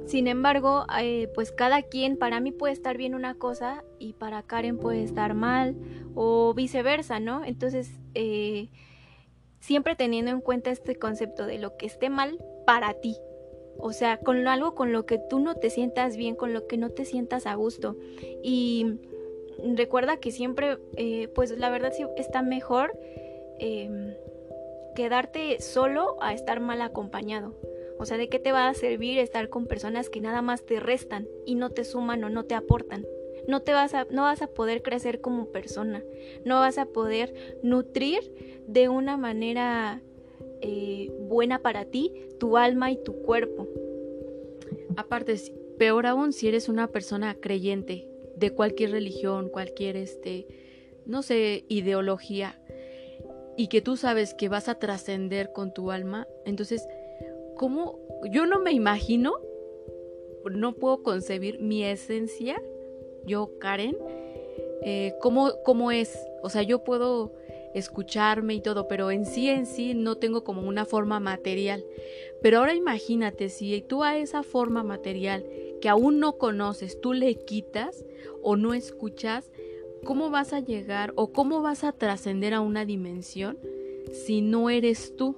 Sin 0.08 0.28
embargo, 0.28 0.86
eh, 1.02 1.30
pues 1.36 1.52
cada 1.52 1.82
quien, 1.82 2.17
para 2.17 2.39
mí 2.39 2.54
puede 2.54 2.72
estar 2.72 2.96
bien 2.98 3.13
una 3.13 3.36
cosa 3.36 3.84
y 4.00 4.13
para 4.13 4.41
Karen 4.41 4.78
puede 4.78 5.04
estar 5.04 5.34
mal 5.34 5.76
o 6.15 6.54
viceversa, 6.54 7.20
¿no? 7.20 7.43
Entonces, 7.43 7.91
eh, 8.15 8.70
siempre 9.60 9.98
teniendo 9.98 10.32
en 10.32 10.39
cuenta 10.39 10.72
este 10.72 10.96
concepto 10.96 11.46
de 11.46 11.60
lo 11.60 11.76
que 11.76 11.88
esté 11.88 12.10
mal 12.10 12.39
para 12.65 12.93
ti. 12.93 13.17
O 13.80 13.91
sea, 13.91 14.17
con 14.17 14.48
algo 14.48 14.76
con 14.76 14.93
lo 14.93 15.06
que 15.06 15.20
tú 15.20 15.39
no 15.39 15.56
te 15.56 15.70
sientas 15.70 16.15
bien, 16.15 16.36
con 16.36 16.54
lo 16.54 16.67
que 16.67 16.78
no 16.78 16.89
te 16.89 17.04
sientas 17.04 17.46
a 17.46 17.56
gusto. 17.56 17.98
Y 18.41 18.86
recuerda 19.76 20.17
que 20.17 20.32
siempre, 20.32 20.78
eh, 20.96 21.28
pues 21.36 21.52
la 21.58 21.70
verdad 21.70 21.91
sí 21.93 22.06
está 22.15 22.41
mejor 22.41 22.98
em, 23.60 24.15
quedarte 24.96 25.60
solo 25.60 26.15
a 26.22 26.34
estar 26.34 26.62
mal 26.62 26.82
acompañado. 26.82 27.56
O 27.99 28.05
sea, 28.05 28.17
¿de 28.17 28.29
qué 28.29 28.39
te 28.39 28.51
va 28.51 28.67
a 28.67 28.73
servir 28.73 29.17
estar 29.17 29.49
con 29.49 29.65
personas 29.65 30.10
que 30.10 30.21
nada 30.21 30.41
más 30.41 30.65
te 30.65 30.79
restan 30.79 31.27
y 31.45 31.55
no 31.55 31.71
te 31.71 31.83
suman 31.83 32.23
o 32.23 32.29
no 32.29 32.45
te 32.45 32.55
aportan? 32.55 33.05
No 33.47 33.62
te 33.62 33.73
vas 33.73 33.93
a, 33.93 34.05
no 34.10 34.23
vas 34.23 34.41
a 34.41 34.47
poder 34.47 34.81
crecer 34.81 35.21
como 35.21 35.47
persona, 35.47 36.03
no 36.43 36.60
vas 36.60 36.77
a 36.77 36.86
poder 36.86 37.33
nutrir 37.63 38.19
de 38.67 38.89
una 38.89 39.15
manera 39.17 40.01
eh, 40.62 41.12
buena 41.19 41.62
para 41.62 41.86
ti 41.86 42.13
tu 42.39 42.57
alma 42.57 42.91
y 42.91 42.97
tu 43.01 43.21
cuerpo. 43.21 43.67
Aparte, 44.95 45.36
peor 45.77 46.07
aún 46.07 46.33
si 46.33 46.47
eres 46.47 46.67
una 46.67 46.88
persona 46.88 47.36
creyente 47.36 48.07
de 48.36 48.51
cualquier 48.51 48.91
religión, 48.91 49.49
cualquier 49.49 49.95
este, 49.95 50.47
no 51.05 51.21
sé, 51.21 51.63
ideología, 51.69 52.60
y 53.57 53.67
que 53.67 53.81
tú 53.81 53.97
sabes 53.97 54.36
que 54.36 54.49
vas 54.49 54.69
a 54.69 54.75
trascender 54.75 55.51
con 55.51 55.73
tu 55.73 55.89
alma, 55.91 56.27
entonces 56.45 56.88
¿cómo? 57.58 58.00
Yo 58.32 58.46
no 58.46 58.60
me 58.60 58.72
imagino, 58.72 59.34
no 60.50 60.74
puedo 60.74 61.04
concebir 61.04 61.60
mi 61.60 61.84
esencia, 61.84 62.62
yo, 63.26 63.52
Karen, 63.60 63.98
eh, 64.82 65.13
¿cómo, 65.22 65.52
¿cómo 65.65 65.91
es? 65.91 66.17
O 66.41 66.50
sea, 66.50 66.62
yo 66.62 66.84
puedo 66.84 67.34
escucharme 67.74 68.56
y 68.56 68.62
todo, 68.62 68.88
pero 68.88 69.12
en 69.12 69.26
sí 69.26 69.50
en 69.50 69.65
sí 69.65 69.93
no 69.93 70.15
tengo 70.17 70.43
como 70.43 70.62
una 70.62 70.86
forma 70.86 71.20
material. 71.20 71.86
Pero 72.41 72.60
ahora 72.60 72.74
imagínate 72.74 73.50
si 73.50 73.82
tú 73.82 74.04
a 74.04 74.17
esa 74.17 74.43
forma 74.43 74.84
material 74.84 75.46
que 75.82 75.89
aún 75.89 76.20
no 76.20 76.38
conoces, 76.38 77.00
tú 77.02 77.13
le 77.13 77.36
quitas 77.36 78.06
o 78.41 78.56
no 78.56 78.74
escuchas, 78.74 79.52
¿cómo 80.06 80.30
vas 80.30 80.54
a 80.54 80.60
llegar 80.60 81.13
o 81.15 81.32
cómo 81.32 81.62
vas 81.62 81.84
a 81.84 81.91
trascender 81.91 82.54
a 82.54 82.62
una 82.62 82.86
dimensión 82.86 83.60
si 84.12 84.41
no 84.41 84.70
eres 84.70 85.15
tú? 85.15 85.36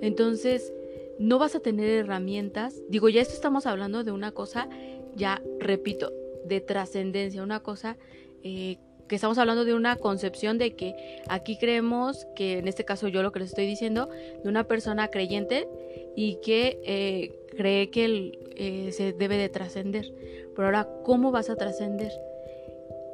Entonces, 0.00 0.72
no 1.18 1.38
vas 1.38 1.54
a 1.54 1.60
tener 1.60 1.88
herramientas. 1.88 2.80
Digo, 2.88 3.08
ya 3.08 3.20
esto 3.20 3.34
estamos 3.34 3.66
hablando 3.66 4.04
de 4.04 4.12
una 4.12 4.32
cosa, 4.32 4.68
ya 5.14 5.42
repito, 5.58 6.12
de 6.44 6.60
trascendencia, 6.60 7.42
una 7.42 7.60
cosa 7.60 7.96
eh, 8.42 8.78
que 9.08 9.16
estamos 9.16 9.38
hablando 9.38 9.64
de 9.64 9.74
una 9.74 9.96
concepción 9.96 10.58
de 10.58 10.74
que 10.74 11.22
aquí 11.28 11.58
creemos 11.58 12.26
que, 12.34 12.58
en 12.58 12.68
este 12.68 12.84
caso 12.84 13.08
yo 13.08 13.22
lo 13.22 13.32
que 13.32 13.40
les 13.40 13.50
estoy 13.50 13.66
diciendo, 13.66 14.08
de 14.42 14.48
una 14.48 14.64
persona 14.64 15.08
creyente 15.08 15.68
y 16.16 16.36
que 16.36 16.80
eh, 16.84 17.34
cree 17.56 17.90
que 17.90 18.38
eh, 18.56 18.92
se 18.92 19.12
debe 19.12 19.36
de 19.36 19.48
trascender. 19.48 20.12
Pero 20.54 20.66
ahora, 20.66 20.88
¿cómo 21.04 21.30
vas 21.32 21.50
a 21.50 21.56
trascender? 21.56 22.12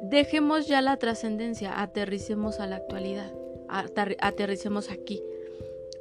Dejemos 0.03 0.67
ya 0.67 0.81
la 0.81 0.97
trascendencia, 0.97 1.81
aterricemos 1.81 2.59
a 2.59 2.67
la 2.67 2.77
actualidad, 2.77 3.31
aterricemos 3.67 4.89
aquí. 4.89 5.21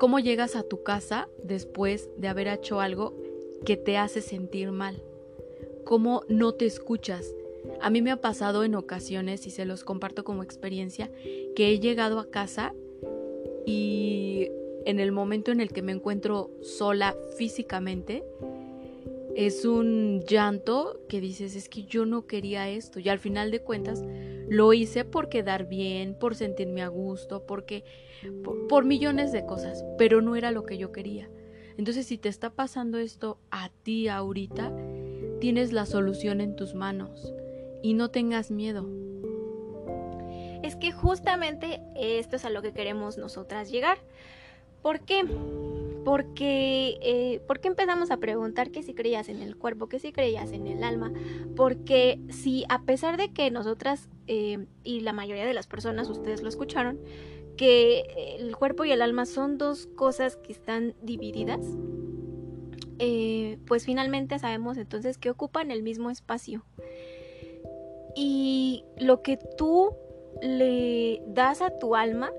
¿Cómo 0.00 0.18
llegas 0.18 0.56
a 0.56 0.62
tu 0.62 0.82
casa 0.82 1.28
después 1.44 2.08
de 2.16 2.28
haber 2.28 2.48
hecho 2.48 2.80
algo 2.80 3.14
que 3.66 3.76
te 3.76 3.98
hace 3.98 4.22
sentir 4.22 4.72
mal? 4.72 5.02
¿Cómo 5.84 6.22
no 6.26 6.54
te 6.54 6.64
escuchas? 6.64 7.34
A 7.82 7.90
mí 7.90 8.00
me 8.00 8.10
ha 8.10 8.16
pasado 8.16 8.64
en 8.64 8.76
ocasiones, 8.76 9.46
y 9.46 9.50
se 9.50 9.66
los 9.66 9.84
comparto 9.84 10.24
como 10.24 10.42
experiencia, 10.42 11.10
que 11.54 11.68
he 11.68 11.80
llegado 11.80 12.18
a 12.18 12.30
casa 12.30 12.72
y 13.66 14.48
en 14.86 15.00
el 15.00 15.12
momento 15.12 15.52
en 15.52 15.60
el 15.60 15.70
que 15.70 15.82
me 15.82 15.92
encuentro 15.92 16.50
sola 16.62 17.14
físicamente, 17.36 18.24
es 19.36 19.66
un 19.66 20.22
llanto 20.26 20.98
que 21.10 21.20
dices, 21.20 21.54
es 21.54 21.68
que 21.68 21.84
yo 21.84 22.06
no 22.06 22.26
quería 22.26 22.70
esto. 22.70 23.00
Y 23.00 23.10
al 23.10 23.18
final 23.18 23.50
de 23.50 23.60
cuentas, 23.60 24.02
lo 24.50 24.72
hice 24.72 25.04
por 25.04 25.28
quedar 25.28 25.68
bien, 25.68 26.14
por 26.14 26.34
sentirme 26.34 26.82
a 26.82 26.88
gusto, 26.88 27.46
porque 27.46 27.84
por, 28.68 28.84
millones 28.84 29.30
de 29.30 29.46
cosas, 29.46 29.84
pero 29.96 30.20
no 30.20 30.34
era 30.34 30.50
lo 30.50 30.66
que 30.66 30.76
yo 30.76 30.90
quería. 30.90 31.30
Entonces, 31.78 32.06
si 32.06 32.18
te 32.18 32.28
está 32.28 32.50
pasando 32.50 32.98
esto 32.98 33.38
a 33.52 33.70
ti 33.84 34.08
ahorita, 34.08 34.72
tienes 35.40 35.72
la 35.72 35.86
solución 35.86 36.40
en 36.40 36.56
tus 36.56 36.74
manos 36.74 37.32
y 37.80 37.94
no 37.94 38.10
tengas 38.10 38.50
miedo. 38.50 38.88
Es 40.64 40.74
que 40.74 40.90
justamente 40.90 41.80
esto 41.94 42.34
es 42.34 42.44
a 42.44 42.50
lo 42.50 42.60
que 42.60 42.72
queremos 42.72 43.18
nosotras 43.18 43.70
llegar. 43.70 43.98
¿Por 44.82 45.00
qué? 45.00 45.22
Porque, 46.04 46.98
eh, 47.02 47.40
¿por 47.46 47.60
qué 47.60 47.68
empezamos 47.68 48.10
a 48.10 48.16
preguntar 48.16 48.70
que 48.70 48.82
si 48.82 48.94
creías 48.94 49.28
en 49.28 49.42
el 49.42 49.56
cuerpo, 49.56 49.88
que 49.88 49.98
si 49.98 50.12
creías 50.12 50.52
en 50.52 50.66
el 50.66 50.82
alma? 50.82 51.12
Porque 51.56 52.20
si 52.30 52.64
a 52.68 52.82
pesar 52.82 53.16
de 53.16 53.32
que 53.32 53.50
nosotras 53.50 54.08
eh, 54.26 54.66
y 54.82 55.00
la 55.00 55.12
mayoría 55.12 55.44
de 55.44 55.54
las 55.54 55.66
personas, 55.66 56.08
ustedes 56.08 56.42
lo 56.42 56.48
escucharon, 56.48 56.98
que 57.56 58.36
el 58.38 58.56
cuerpo 58.56 58.84
y 58.84 58.92
el 58.92 59.02
alma 59.02 59.26
son 59.26 59.58
dos 59.58 59.86
cosas 59.86 60.36
que 60.36 60.52
están 60.52 60.94
divididas, 61.02 61.60
eh, 62.98 63.58
pues 63.66 63.86
finalmente 63.86 64.38
sabemos 64.38 64.76
entonces 64.76 65.16
que 65.16 65.30
ocupan 65.30 65.70
el 65.70 65.82
mismo 65.82 66.10
espacio. 66.10 66.64
Y 68.14 68.84
lo 68.98 69.22
que 69.22 69.38
tú 69.56 69.94
le 70.42 71.22
das 71.26 71.62
a 71.62 71.78
tu 71.78 71.96
alma, 71.96 72.30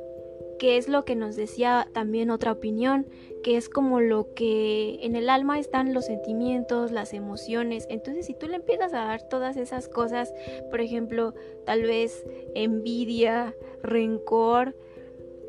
que 0.62 0.78
es 0.78 0.88
lo 0.88 1.06
que 1.06 1.16
nos 1.16 1.36
decía 1.36 1.90
también 1.92 2.30
otra 2.30 2.52
opinión, 2.52 3.08
que 3.42 3.58
es 3.58 3.68
como 3.68 4.00
lo 4.00 4.36
que 4.36 5.00
en 5.02 5.16
el 5.16 5.28
alma 5.28 5.58
están 5.58 5.92
los 5.92 6.06
sentimientos, 6.06 6.92
las 6.92 7.16
emociones. 7.16 7.88
Entonces, 7.90 8.28
si 8.28 8.36
tú 8.36 8.48
le 8.48 8.58
empiezas 8.58 8.94
a 8.94 9.06
dar 9.06 9.28
todas 9.28 9.58
esas 9.58 9.90
cosas, 9.90 10.32
por 10.70 10.80
ejemplo, 10.80 11.34
tal 11.66 11.82
vez 11.82 12.24
envidia, 12.54 13.56
rencor, 13.82 14.76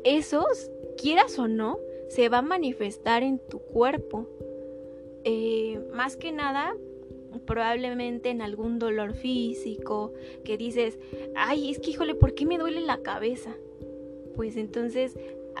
esos, 0.03 0.71
quieras 0.99 1.37
o 1.37 1.47
no, 1.47 1.77
se 2.09 2.27
va 2.29 2.39
a 2.39 2.41
manifestar 2.41 3.21
en 3.21 3.37
tu 3.37 3.59
cuerpo. 3.59 4.27
Eh, 5.25 5.79
más 5.93 6.17
que 6.17 6.31
nada, 6.31 6.75
probablemente 7.45 8.31
en 8.31 8.41
algún 8.41 8.79
dolor 8.79 9.13
físico, 9.13 10.11
que 10.43 10.57
dices, 10.57 10.97
ay, 11.35 11.69
es 11.69 11.77
que 11.77 11.91
híjole, 11.91 12.15
¿por 12.15 12.33
qué 12.33 12.47
me 12.47 12.57
duele 12.57 12.81
la 12.81 13.03
cabeza? 13.03 13.55
Pues 14.35 14.57
entonces 14.57 15.15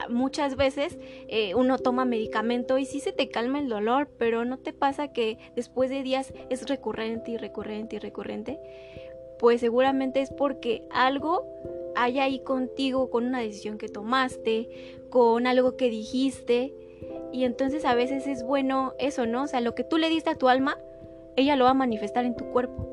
muchas 0.09 0.55
veces 0.55 0.97
eh, 1.27 1.55
uno 1.55 1.77
toma 1.77 2.05
medicamento 2.05 2.77
y 2.77 2.85
sí 2.85 2.99
se 2.99 3.11
te 3.11 3.29
calma 3.29 3.59
el 3.59 3.69
dolor, 3.69 4.09
pero 4.17 4.45
no 4.45 4.57
te 4.57 4.73
pasa 4.73 5.13
que 5.13 5.37
después 5.55 5.89
de 5.89 6.03
días 6.03 6.33
es 6.49 6.67
recurrente 6.67 7.31
y 7.31 7.37
recurrente 7.37 7.97
y 7.97 7.99
recurrente. 7.99 8.59
Pues 9.39 9.61
seguramente 9.61 10.21
es 10.21 10.31
porque 10.31 10.83
algo 10.91 11.45
hay 11.95 12.19
ahí 12.19 12.39
contigo 12.39 13.09
con 13.09 13.25
una 13.25 13.41
decisión 13.41 13.77
que 13.77 13.89
tomaste, 13.89 14.99
con 15.09 15.47
algo 15.47 15.77
que 15.77 15.89
dijiste. 15.89 16.73
Y 17.31 17.43
entonces 17.43 17.85
a 17.85 17.95
veces 17.95 18.27
es 18.27 18.43
bueno 18.43 18.93
eso, 18.99 19.25
¿no? 19.25 19.43
O 19.43 19.47
sea, 19.47 19.61
lo 19.61 19.75
que 19.75 19.83
tú 19.83 19.97
le 19.97 20.09
diste 20.09 20.29
a 20.29 20.35
tu 20.35 20.49
alma, 20.49 20.77
ella 21.35 21.55
lo 21.55 21.65
va 21.65 21.71
a 21.71 21.75
manifestar 21.75 22.25
en 22.25 22.35
tu 22.35 22.45
cuerpo. 22.45 22.92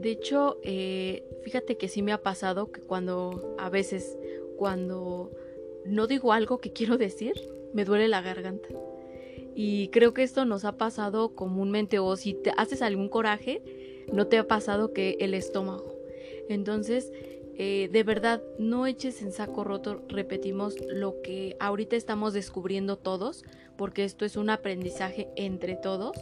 De 0.00 0.12
hecho, 0.12 0.58
eh, 0.62 1.24
fíjate 1.42 1.76
que 1.76 1.88
sí 1.88 2.00
me 2.00 2.12
ha 2.12 2.22
pasado 2.22 2.72
que 2.72 2.80
cuando 2.80 3.54
a 3.58 3.68
veces, 3.68 4.16
cuando 4.56 5.30
no 5.84 6.06
digo 6.06 6.32
algo 6.32 6.58
que 6.58 6.72
quiero 6.72 6.96
decir, 6.96 7.34
me 7.74 7.84
duele 7.84 8.08
la 8.08 8.22
garganta. 8.22 8.68
Y 9.54 9.88
creo 9.88 10.14
que 10.14 10.22
esto 10.22 10.46
nos 10.46 10.64
ha 10.64 10.78
pasado 10.78 11.34
comúnmente, 11.34 11.98
o 11.98 12.16
si 12.16 12.32
te 12.32 12.50
haces 12.56 12.80
algún 12.80 13.10
coraje, 13.10 13.60
no 14.10 14.26
te 14.26 14.38
ha 14.38 14.48
pasado 14.48 14.94
que 14.94 15.18
el 15.20 15.34
estómago. 15.34 15.94
Entonces, 16.48 17.12
eh, 17.58 17.90
de 17.92 18.02
verdad, 18.02 18.42
no 18.58 18.86
eches 18.86 19.20
en 19.20 19.32
saco 19.32 19.64
roto, 19.64 20.02
repetimos 20.08 20.76
lo 20.88 21.20
que 21.20 21.56
ahorita 21.60 21.94
estamos 21.94 22.32
descubriendo 22.32 22.96
todos, 22.96 23.44
porque 23.76 24.04
esto 24.04 24.24
es 24.24 24.36
un 24.36 24.48
aprendizaje 24.48 25.28
entre 25.36 25.76
todos. 25.76 26.16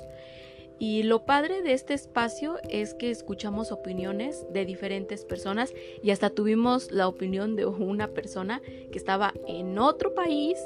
Y 0.79 1.03
lo 1.03 1.25
padre 1.25 1.63
de 1.63 1.73
este 1.73 1.95
espacio 1.95 2.57
es 2.69 2.95
que 2.95 3.11
escuchamos 3.11 3.73
opiniones 3.73 4.47
de 4.53 4.65
diferentes 4.65 5.25
personas 5.25 5.75
y 6.03 6.11
hasta 6.11 6.31
tuvimos 6.31 6.93
la 6.93 7.09
opinión 7.09 7.57
de 7.57 7.67
una 7.67 8.09
persona 8.09 8.63
que 8.93 8.99
estaba 8.99 9.35
en 9.47 9.79
otro 9.79 10.15
país 10.15 10.59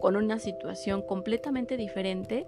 con 0.00 0.16
una 0.16 0.38
situación 0.38 1.00
completamente 1.00 1.78
diferente 1.78 2.46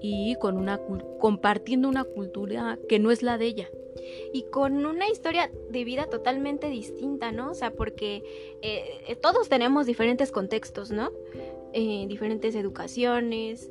y 0.00 0.34
con 0.36 0.56
una 0.56 0.80
compartiendo 1.20 1.88
una 1.88 2.02
cultura 2.02 2.80
que 2.88 2.98
no 2.98 3.12
es 3.12 3.22
la 3.22 3.38
de 3.38 3.46
ella 3.46 3.68
y 4.32 4.42
con 4.42 4.84
una 4.84 5.08
historia 5.08 5.50
de 5.70 5.84
vida 5.84 6.06
totalmente 6.06 6.68
distinta, 6.68 7.32
¿no? 7.32 7.52
O 7.52 7.54
sea, 7.54 7.70
porque 7.70 8.22
eh, 8.62 9.16
todos 9.20 9.48
tenemos 9.48 9.86
diferentes 9.86 10.32
contextos, 10.32 10.90
¿no? 10.90 11.12
Eh, 11.72 12.06
diferentes 12.08 12.54
educaciones, 12.54 13.70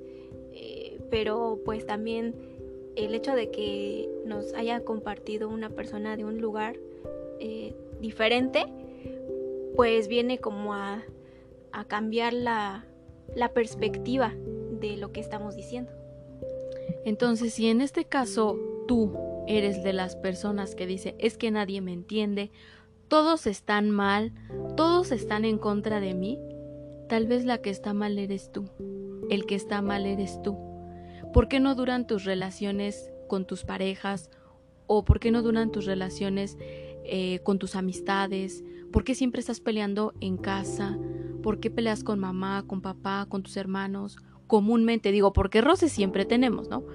eh, 0.54 1.00
pero 1.10 1.60
pues 1.66 1.86
también 1.86 2.55
el 2.96 3.14
hecho 3.14 3.36
de 3.36 3.52
que 3.52 4.10
nos 4.26 4.54
haya 4.54 4.84
compartido 4.84 5.50
una 5.50 5.70
persona 5.70 6.18
de 6.18 6.26
un 6.26 6.40
lugar 6.40 6.78
eh, 7.40 7.76
diferente, 8.00 8.66
pues 9.76 10.08
viene 10.08 10.40
como 10.40 10.74
a, 10.74 11.04
cambiar 11.88 12.32
la, 12.32 12.86
la 13.36 13.50
perspectiva 13.50 14.34
de 14.80 14.96
lo 14.96 15.12
que 15.12 15.20
estamos 15.20 15.58
diciendo. 15.58 15.92
Entonces, 17.04 17.54
si 17.54 17.68
en 17.68 17.82
este 17.82 18.06
caso 18.06 18.58
tú 18.88 19.12
eres 19.46 19.84
de 19.84 19.92
las 19.92 20.16
personas 20.16 20.74
que 20.74 20.88
dice 20.88 21.16
es 21.20 21.38
que 21.38 21.52
nadie 21.52 21.82
me 21.82 21.92
entiende, 21.92 22.50
todos 23.10 23.46
están 23.46 23.92
mal, 23.92 24.32
todos 24.78 25.12
están 25.12 25.46
en 25.46 25.58
contra 25.58 26.00
de 26.00 26.14
mí, 26.14 26.40
tal 27.08 27.28
vez 27.28 27.46
la 27.46 27.60
que 27.60 27.70
está 27.70 27.94
mal 27.94 28.18
eres 28.18 28.52
tú, 28.52 28.70
el 29.30 29.46
que 29.46 29.56
está 29.56 29.82
mal 29.82 30.06
eres 30.06 30.42
tú. 30.42 30.64
¿Por 31.36 31.50
qué 31.50 31.60
no 31.60 31.76
duran 31.76 32.08
tus 32.08 32.24
relaciones 32.24 33.12
con 33.28 33.43
tus 33.43 33.65
parejas? 33.65 34.32
¿O 34.88 35.04
por 35.04 35.19
qué 35.19 35.32
no 35.32 35.41
duran 35.41 35.69
tus 35.69 35.84
relaciones 35.84 36.58
eh, 37.04 37.39
con 37.43 37.60
tus 37.60 37.76
amistades? 37.76 38.63
¿Por 38.93 39.04
qué 39.04 39.15
siempre 39.15 39.41
estás 39.41 39.60
peleando 39.60 40.13
en 40.21 40.38
casa? 40.38 40.98
¿Por 41.43 41.60
qué 41.60 41.69
peleas 41.69 42.06
con 42.06 42.19
mamá, 42.19 42.63
con 42.65 42.80
papá, 42.80 43.26
con 43.28 43.43
tus 43.43 43.58
hermanos? 43.58 44.15
Comúnmente 44.48 45.12
digo, 45.12 45.34
porque 45.34 45.60
roces 45.60 45.91
siempre 45.91 46.24
tenemos, 46.24 46.69
¿no? 46.69 46.86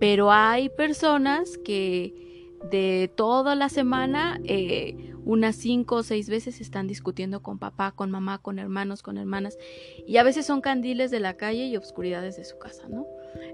Pero 0.00 0.32
hay 0.32 0.70
personas 0.70 1.58
que 1.58 2.48
de 2.70 3.12
toda 3.14 3.54
la 3.56 3.68
semana, 3.68 4.40
eh, 4.44 5.12
unas 5.26 5.54
cinco 5.56 5.96
o 5.96 6.02
seis 6.02 6.30
veces 6.30 6.62
están 6.62 6.86
discutiendo 6.86 7.42
con 7.42 7.58
papá, 7.58 7.92
con 7.92 8.10
mamá, 8.10 8.38
con 8.38 8.58
hermanos, 8.58 9.02
con 9.02 9.18
hermanas, 9.18 9.58
y 10.06 10.16
a 10.16 10.22
veces 10.22 10.46
son 10.46 10.62
candiles 10.62 11.10
de 11.10 11.20
la 11.20 11.36
calle 11.36 11.66
y 11.66 11.76
obscuridades 11.76 12.38
de 12.38 12.44
su 12.46 12.58
casa, 12.58 12.88
¿no? 12.88 13.06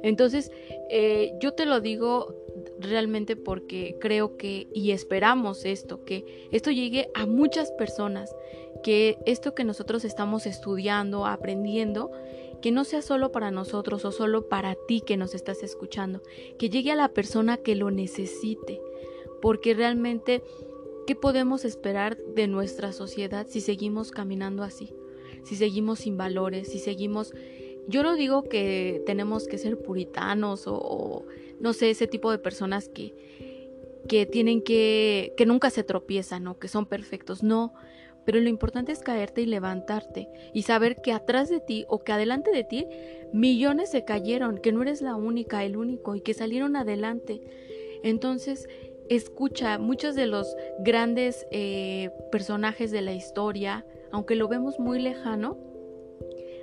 Entonces, 0.03 0.51
eh, 0.91 1.33
yo 1.41 1.53
te 1.53 1.67
lo 1.67 1.81
digo 1.81 2.35
realmente 2.79 3.37
porque 3.37 3.97
creo 4.01 4.37
que 4.37 4.69
y 4.73 4.93
esperamos 4.93 5.65
esto, 5.65 6.05
que 6.05 6.49
esto 6.51 6.71
llegue 6.71 7.11
a 7.15 7.27
muchas 7.27 7.73
personas, 7.73 8.35
que 8.83 9.19
esto 9.27 9.55
que 9.55 9.65
nosotros 9.65 10.05
estamos 10.05 10.47
estudiando, 10.47 11.27
aprendiendo, 11.27 12.11
que 12.61 12.73
no 12.73 12.85
sea 12.85 13.03
solo 13.03 13.31
para 13.33 13.51
nosotros 13.51 14.05
o 14.05 14.13
solo 14.13 14.49
para 14.49 14.77
ti 14.87 15.01
que 15.01 15.17
nos 15.17 15.35
estás 15.35 15.63
escuchando, 15.63 16.23
que 16.59 16.71
llegue 16.71 16.93
a 16.93 16.97
la 16.97 17.09
persona 17.09 17.57
que 17.57 17.77
lo 17.77 17.91
necesite, 17.91 18.81
porque 19.41 19.75
realmente, 19.75 20.43
¿qué 21.07 21.15
podemos 21.15 21.65
esperar 21.65 22.17
de 22.17 22.49
nuestra 22.49 22.93
sociedad 22.93 23.47
si 23.49 23.61
seguimos 23.61 24.11
caminando 24.11 24.63
así? 24.63 24.93
Si 25.45 25.57
seguimos 25.57 26.01
sin 26.01 26.17
valores, 26.17 26.69
si 26.69 26.79
seguimos... 26.79 27.33
Yo 27.89 28.03
no 28.03 28.15
digo 28.17 28.43
que 28.45 29.03
tenemos 29.07 29.49
que 29.49 29.57
ser 29.59 29.79
puritanos 29.79 30.65
o, 30.67 31.25
no 31.59 31.73
sé, 31.73 31.91
ese 31.91 32.07
tipo 32.07 32.31
de 32.31 32.39
personas 32.39 32.89
que, 32.89 33.15
que 34.07 34.27
tienen 34.27 34.63
que, 34.63 35.33
que 35.37 35.47
nunca 35.47 35.71
se 35.71 35.85
tropiezan 35.85 36.47
o 36.49 36.59
que 36.59 36.69
son 36.69 36.85
perfectos, 36.85 37.43
no, 37.43 37.73
pero 38.27 38.41
lo 38.41 38.51
importante 38.51 38.93
es 38.93 38.99
caerte 38.99 39.41
y 39.41 39.47
levantarte 39.47 40.29
y 40.53 40.65
saber 40.65 41.01
que 41.01 41.13
atrás 41.13 41.49
de 41.49 41.61
ti 41.61 41.87
o 41.89 42.05
que 42.05 42.13
adelante 42.13 42.51
de 42.51 42.63
ti 42.63 42.87
millones 43.33 43.91
se 43.91 44.05
cayeron, 44.05 44.59
que 44.59 44.71
no 44.71 44.83
eres 44.83 45.01
la 45.01 45.17
única, 45.17 45.65
el 45.65 45.79
único 45.79 46.15
y 46.15 46.21
que 46.21 46.35
salieron 46.35 46.77
adelante. 46.77 47.41
Entonces, 48.03 48.69
escucha, 49.09 49.79
muchos 49.79 50.15
de 50.15 50.27
los 50.27 50.55
grandes 50.81 51.47
eh, 51.51 52.11
personajes 52.31 52.91
de 52.91 53.01
la 53.01 53.15
historia, 53.15 53.87
aunque 54.13 54.37
lo 54.37 54.47
vemos 54.47 54.79
muy 54.79 55.01
lejano, 55.01 55.57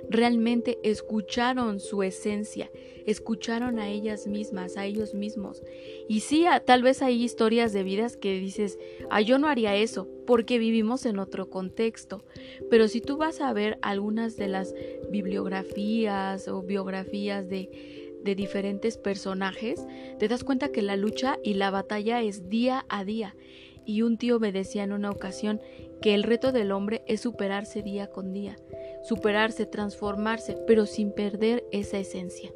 realmente 0.08 0.78
escucharon 0.82 1.80
su 1.80 2.02
esencia, 2.02 2.70
escucharon 3.06 3.78
a 3.78 3.88
ellas 3.88 4.26
mismas, 4.26 4.76
a 4.76 4.86
ellos 4.86 5.14
mismos. 5.14 5.62
Y 6.08 6.20
sí, 6.20 6.44
tal 6.64 6.82
vez 6.82 7.02
hay 7.02 7.22
historias 7.22 7.72
de 7.72 7.82
vidas 7.82 8.16
que 8.16 8.38
dices, 8.38 8.78
ah, 9.10 9.20
yo 9.20 9.38
no 9.38 9.48
haría 9.48 9.76
eso, 9.76 10.08
porque 10.26 10.58
vivimos 10.58 11.06
en 11.06 11.18
otro 11.18 11.50
contexto. 11.50 12.24
Pero 12.70 12.88
si 12.88 13.00
tú 13.00 13.16
vas 13.16 13.40
a 13.40 13.52
ver 13.52 13.78
algunas 13.82 14.36
de 14.36 14.48
las 14.48 14.74
bibliografías 15.10 16.48
o 16.48 16.62
biografías 16.62 17.48
de, 17.48 18.18
de 18.22 18.34
diferentes 18.34 18.98
personajes, 18.98 19.86
te 20.18 20.28
das 20.28 20.44
cuenta 20.44 20.70
que 20.70 20.82
la 20.82 20.96
lucha 20.96 21.38
y 21.42 21.54
la 21.54 21.70
batalla 21.70 22.22
es 22.22 22.48
día 22.48 22.84
a 22.88 23.04
día. 23.04 23.36
Y 23.84 24.02
un 24.02 24.18
tío 24.18 24.40
me 24.40 24.50
decía 24.50 24.82
en 24.82 24.92
una 24.92 25.10
ocasión 25.10 25.60
que 26.02 26.14
el 26.14 26.24
reto 26.24 26.50
del 26.50 26.72
hombre 26.72 27.02
es 27.06 27.20
superarse 27.20 27.82
día 27.82 28.08
con 28.08 28.32
día 28.32 28.56
superarse, 29.02 29.66
transformarse, 29.66 30.56
pero 30.66 30.86
sin 30.86 31.12
perder 31.12 31.64
esa 31.72 31.98
esencia. 31.98 32.52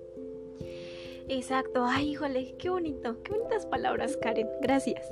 Exacto, 1.29 1.85
ay, 1.87 2.11
híjole, 2.11 2.57
qué 2.59 2.71
bonito, 2.71 3.23
qué 3.23 3.33
bonitas 3.33 3.65
palabras, 3.65 4.17
Karen, 4.17 4.49
gracias. 4.61 5.07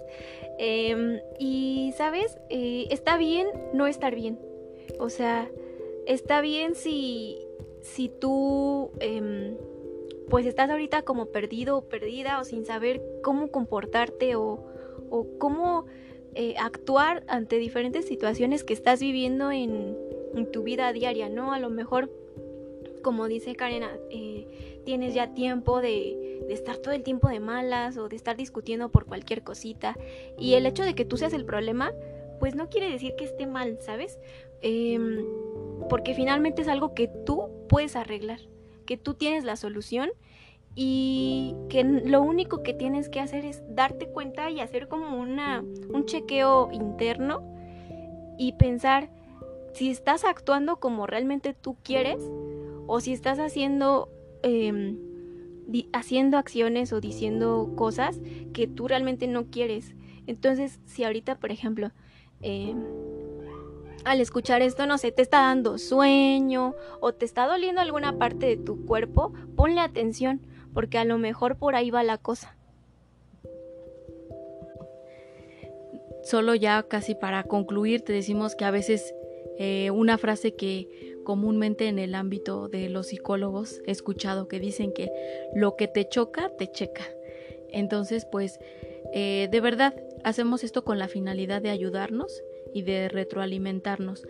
Em, 0.59 1.21
y, 1.39 1.95
¿sabes? 1.97 2.39
Eh, 2.51 2.87
está 2.91 3.17
bien 3.17 3.47
no 3.73 3.87
estar 3.87 4.17
bien. 4.17 4.37
O 4.99 5.11
sea, 5.11 5.49
está 6.07 6.41
bien 6.41 6.75
si, 6.75 7.39
si 7.83 8.09
tú, 8.09 8.91
em, 8.99 9.57
pues 10.29 10.45
estás 10.45 10.69
ahorita 10.71 11.03
como 11.03 11.27
perdido 11.27 11.79
o 11.79 11.89
perdida 11.89 12.41
o 12.41 12.45
sin 12.45 12.67
saber 12.67 13.01
cómo 13.23 13.53
comportarte 13.53 14.35
o, 14.35 14.67
o 15.11 15.27
cómo 15.39 15.87
eh, 16.35 16.57
actuar 16.59 17.23
ante 17.29 17.59
diferentes 17.59 18.07
situaciones 18.07 18.65
que 18.65 18.73
estás 18.73 18.99
viviendo 18.99 19.53
en, 19.53 19.97
en 20.35 20.51
tu 20.51 20.63
vida 20.63 20.93
diaria, 20.93 21.29
¿no? 21.29 21.53
A 21.53 21.59
lo 21.59 21.71
mejor, 21.71 22.11
como 23.03 23.29
dice 23.29 23.55
Karen, 23.55 23.85
eh, 24.11 24.81
tienes 24.85 25.15
ya 25.15 25.35
tiempo 25.35 25.81
de, 25.81 26.43
de, 26.47 26.55
estar 26.55 26.77
todo 26.79 26.95
el 26.95 27.03
tiempo 27.03 27.29
de 27.29 27.41
malas 27.41 27.97
o 27.99 28.09
de 28.09 28.17
estar 28.17 28.37
discutiendo 28.37 28.91
por 28.91 29.07
cualquier 29.07 29.43
cosita. 29.43 29.97
Y 30.39 30.55
el 30.55 30.67
hecho 30.67 30.83
de 30.83 30.95
que 30.95 31.05
tú 31.05 31.17
seas 31.17 31.33
el 31.33 31.45
problema, 31.45 31.93
pues 32.39 32.55
no 32.55 32.69
quiere 32.69 32.91
decir 32.91 33.15
que 33.17 33.25
esté 33.25 33.47
mal, 33.47 33.79
¿sabes? 33.81 34.19
Em, 34.61 35.25
porque 35.89 36.15
finalmente 36.15 36.63
es 36.63 36.69
algo 36.69 36.95
que 36.95 37.09
tú 37.09 37.51
puedes 37.69 37.97
arreglar, 37.97 38.41
que 38.87 38.97
tú 38.97 39.15
tienes 39.15 39.45
la 39.45 39.57
solución 39.57 40.11
y 40.75 41.55
que 41.69 41.85
lo 41.85 42.23
único 42.23 42.63
que 42.63 42.75
tienes 42.75 43.09
que 43.09 43.21
hacer 43.21 43.45
es 43.45 43.63
darte 43.69 44.09
cuenta 44.09 44.51
y 44.51 44.61
hacer 44.61 44.89
como 44.89 45.19
una, 45.19 45.61
un 45.61 46.05
chequeo 46.07 46.71
interno 46.73 47.43
y 48.39 48.53
pensar 48.53 49.11
si 49.79 49.91
estás 49.91 50.25
actuando 50.25 50.81
como 50.81 51.07
realmente 51.07 51.55
tú 51.55 51.77
quieres 51.85 52.21
o 52.89 52.99
si 52.99 53.13
estás 53.13 53.39
haciendo, 53.39 54.09
em, 54.43 54.99
haciendo 55.93 56.37
acciones 56.37 56.93
o 56.93 57.01
diciendo 57.01 57.75
cosas 57.77 58.21
que 58.53 58.67
tú 58.67 58.89
realmente 58.89 59.29
no 59.29 59.47
quieres. 59.47 59.95
Entonces, 60.27 60.81
si 60.85 61.05
ahorita, 61.05 61.37
por 61.37 61.53
ejemplo, 61.53 61.93
em, 62.43 62.83
al 64.05 64.21
escuchar 64.21 64.63
esto, 64.63 64.85
no 64.87 64.99
sé, 64.99 65.13
te 65.13 65.23
está 65.23 65.43
dando 65.43 65.79
sueño 65.79 66.75
o 67.01 67.15
te 67.15 67.25
está 67.25 67.47
doliendo 67.47 67.81
alguna 67.81 68.19
parte 68.19 68.47
de 68.47 68.57
tu 68.57 68.85
cuerpo, 68.85 69.33
ponle 69.55 69.81
atención, 69.81 70.41
porque 70.75 70.99
a 70.99 71.05
lo 71.05 71.19
mejor 71.19 71.57
por 71.57 71.77
ahí 71.77 71.93
va 71.93 72.03
la 72.03 72.19
cosa. 72.19 72.57
Solo 76.25 76.57
ya 76.57 76.83
casi 76.83 77.15
para 77.15 77.45
concluir, 77.45 78.03
te 78.03 78.13
decimos 78.13 78.57
que 78.57 78.65
a 78.65 78.73
veces 78.73 79.15
eh, 79.59 79.91
una 79.91 80.19
frase 80.19 80.55
que 80.55 81.17
comúnmente 81.25 81.89
en 81.89 81.99
el 81.99 82.15
ámbito 82.15 82.69
de 82.69 82.89
los 82.89 83.09
psicólogos 83.09 83.83
he 83.87 83.91
escuchado 83.91 84.49
que 84.49 84.61
dicen 84.61 84.93
que 84.93 85.11
lo 85.55 85.77
que 85.77 85.89
te 85.89 86.09
choca, 86.09 86.51
te 86.57 86.71
checa. 86.71 87.03
Entonces, 87.71 88.27
pues, 88.31 88.61
eh, 89.13 89.49
de 89.51 89.61
verdad, 89.61 89.95
hacemos 90.25 90.65
esto 90.65 90.85
con 90.85 90.99
la 90.99 91.09
finalidad 91.09 91.61
de 91.61 91.71
ayudarnos 91.71 92.43
y 92.73 92.83
de 92.83 93.09
retroalimentarnos. 93.09 94.27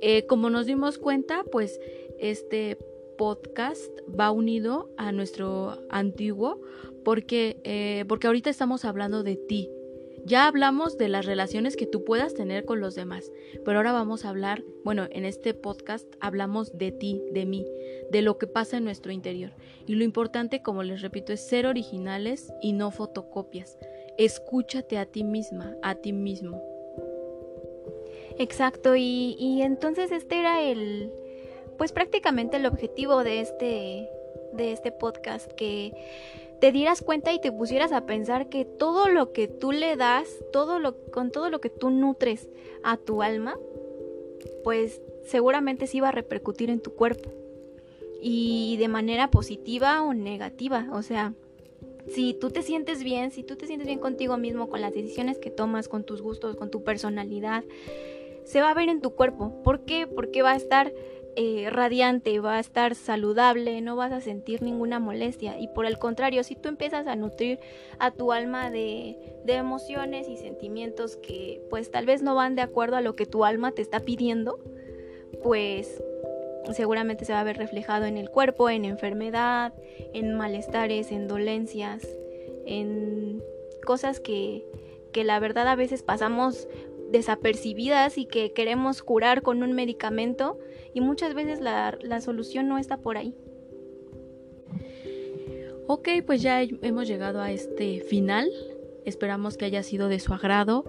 Eh, 0.00 0.26
como 0.26 0.48
nos 0.48 0.66
dimos 0.66 0.98
cuenta, 0.98 1.44
pues, 1.50 1.80
este 2.18 2.78
podcast 3.18 3.90
va 4.08 4.30
unido 4.30 4.90
a 4.96 5.10
nuestro 5.10 5.82
antiguo 5.90 6.60
porque, 7.04 8.04
porque 8.08 8.28
ahorita 8.28 8.48
estamos 8.48 8.84
hablando 8.84 9.24
de 9.24 9.36
ti, 9.36 9.70
ya 10.24 10.46
hablamos 10.46 10.98
de 10.98 11.08
las 11.08 11.26
relaciones 11.26 11.76
que 11.76 11.86
tú 11.86 12.04
puedas 12.04 12.34
tener 12.34 12.64
con 12.64 12.80
los 12.80 12.94
demás, 12.94 13.30
pero 13.64 13.78
ahora 13.78 13.92
vamos 13.92 14.24
a 14.24 14.30
hablar, 14.30 14.62
bueno, 14.84 15.06
en 15.10 15.24
este 15.24 15.54
podcast 15.54 16.06
hablamos 16.20 16.76
de 16.76 16.92
ti, 16.92 17.22
de 17.32 17.46
mí, 17.46 17.66
de 18.10 18.22
lo 18.22 18.38
que 18.38 18.46
pasa 18.46 18.76
en 18.76 18.84
nuestro 18.84 19.12
interior. 19.12 19.52
Y 19.86 19.94
lo 19.94 20.04
importante, 20.04 20.62
como 20.62 20.82
les 20.82 21.02
repito, 21.02 21.32
es 21.32 21.46
ser 21.46 21.66
originales 21.66 22.52
y 22.62 22.72
no 22.72 22.90
fotocopias. 22.90 23.78
Escúchate 24.18 24.98
a 24.98 25.06
ti 25.06 25.24
misma, 25.24 25.76
a 25.82 25.94
ti 25.94 26.12
mismo. 26.12 26.62
Exacto, 28.38 28.94
y, 28.94 29.62
entonces 29.62 30.12
este 30.12 30.38
era 30.38 30.62
el, 30.62 31.10
pues 31.76 31.92
prácticamente 31.92 32.56
el 32.56 32.66
objetivo 32.66 33.24
de 33.24 33.40
este, 33.40 34.08
de 34.52 34.72
este 34.72 34.92
podcast, 34.92 35.50
que 35.52 35.92
te 36.60 36.72
dieras 36.72 37.02
cuenta 37.02 37.32
y 37.32 37.40
te 37.40 37.52
pusieras 37.52 37.92
a 37.92 38.06
pensar 38.06 38.48
que 38.48 38.64
todo 38.64 39.08
lo 39.08 39.32
que 39.32 39.48
tú 39.48 39.72
le 39.72 39.96
das, 39.96 40.28
todo 40.52 40.78
lo, 40.78 40.96
con 41.10 41.30
todo 41.30 41.50
lo 41.50 41.60
que 41.60 41.70
tú 41.70 41.90
nutres 41.90 42.48
a 42.82 42.96
tu 42.96 43.22
alma, 43.22 43.56
pues 44.64 45.00
seguramente 45.24 45.86
sí 45.86 46.00
va 46.00 46.08
a 46.08 46.12
repercutir 46.12 46.70
en 46.70 46.80
tu 46.80 46.92
cuerpo. 46.94 47.30
Y 48.20 48.76
de 48.78 48.88
manera 48.88 49.30
positiva 49.30 50.02
o 50.02 50.12
negativa. 50.12 50.88
O 50.92 51.02
sea, 51.02 51.34
si 52.08 52.34
tú 52.34 52.50
te 52.50 52.62
sientes 52.62 53.04
bien, 53.04 53.30
si 53.30 53.44
tú 53.44 53.54
te 53.56 53.66
sientes 53.66 53.86
bien 53.86 54.00
contigo 54.00 54.36
mismo, 54.36 54.68
con 54.68 54.80
las 54.80 54.92
decisiones 54.92 55.38
que 55.38 55.50
tomas, 55.50 55.88
con 55.88 56.04
tus 56.04 56.22
gustos, 56.22 56.56
con 56.56 56.70
tu 56.70 56.82
personalidad, 56.82 57.62
se 58.44 58.60
va 58.60 58.70
a 58.70 58.74
ver 58.74 58.88
en 58.88 59.00
tu 59.00 59.10
cuerpo. 59.10 59.62
¿Por 59.62 59.84
qué? 59.84 60.06
Porque 60.06 60.42
va 60.42 60.52
a 60.52 60.56
estar 60.56 60.92
eh, 61.36 61.68
radiante, 61.70 62.40
va 62.40 62.56
a 62.56 62.60
estar 62.60 62.94
saludable, 62.94 63.80
no 63.80 63.96
vas 63.96 64.12
a 64.12 64.20
sentir 64.20 64.62
ninguna 64.62 64.98
molestia. 64.98 65.58
Y 65.58 65.68
por 65.68 65.86
el 65.86 65.98
contrario, 65.98 66.42
si 66.44 66.56
tú 66.56 66.68
empiezas 66.68 67.06
a 67.06 67.16
nutrir 67.16 67.60
a 67.98 68.10
tu 68.10 68.32
alma 68.32 68.70
de, 68.70 69.16
de 69.44 69.54
emociones 69.54 70.28
y 70.28 70.36
sentimientos 70.36 71.16
que 71.16 71.62
pues 71.70 71.90
tal 71.90 72.06
vez 72.06 72.22
no 72.22 72.34
van 72.34 72.54
de 72.54 72.62
acuerdo 72.62 72.96
a 72.96 73.00
lo 73.00 73.14
que 73.14 73.26
tu 73.26 73.44
alma 73.44 73.72
te 73.72 73.82
está 73.82 74.00
pidiendo, 74.00 74.58
pues 75.42 76.02
seguramente 76.72 77.24
se 77.24 77.32
va 77.32 77.40
a 77.40 77.44
ver 77.44 77.56
reflejado 77.56 78.04
en 78.06 78.16
el 78.16 78.30
cuerpo, 78.30 78.68
en 78.70 78.84
enfermedad, 78.84 79.72
en 80.12 80.36
malestares, 80.36 81.12
en 81.12 81.28
dolencias, 81.28 82.06
en 82.66 83.42
cosas 83.84 84.20
que, 84.20 84.64
que 85.12 85.24
la 85.24 85.40
verdad 85.40 85.68
a 85.68 85.76
veces 85.76 86.02
pasamos 86.02 86.68
desapercibidas 87.10 88.18
y 88.18 88.26
que 88.26 88.52
queremos 88.52 89.02
curar 89.02 89.42
con 89.42 89.62
un 89.62 89.72
medicamento 89.72 90.58
y 90.94 91.00
muchas 91.00 91.34
veces 91.34 91.60
la, 91.60 92.20
solución 92.20 92.68
no 92.68 92.78
está 92.78 92.98
por 92.98 93.16
ahí. 93.16 93.34
Ok, 95.86 96.08
pues 96.26 96.42
ya 96.42 96.62
hemos 96.62 97.08
llegado 97.08 97.40
a 97.40 97.50
este 97.50 98.00
final. 98.00 98.50
Esperamos 99.04 99.56
que 99.56 99.64
haya 99.64 99.82
sido 99.82 100.08
de 100.08 100.20
su 100.20 100.34
agrado. 100.34 100.84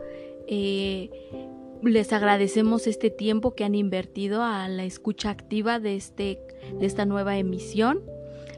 Eh, 0.48 1.10
les 1.82 2.12
agradecemos 2.12 2.86
este 2.88 3.10
tiempo 3.10 3.56
que 3.56 3.64
han 3.64 3.76
invertido 3.76 4.44
a 4.44 4.68
la 4.68 4.84
escucha 4.84 5.30
activa 5.30 5.80
de, 5.80 5.96
este, 5.96 6.42
de 6.78 6.86
esta 6.86 7.06
nueva 7.06 7.38
emisión. 7.38 8.02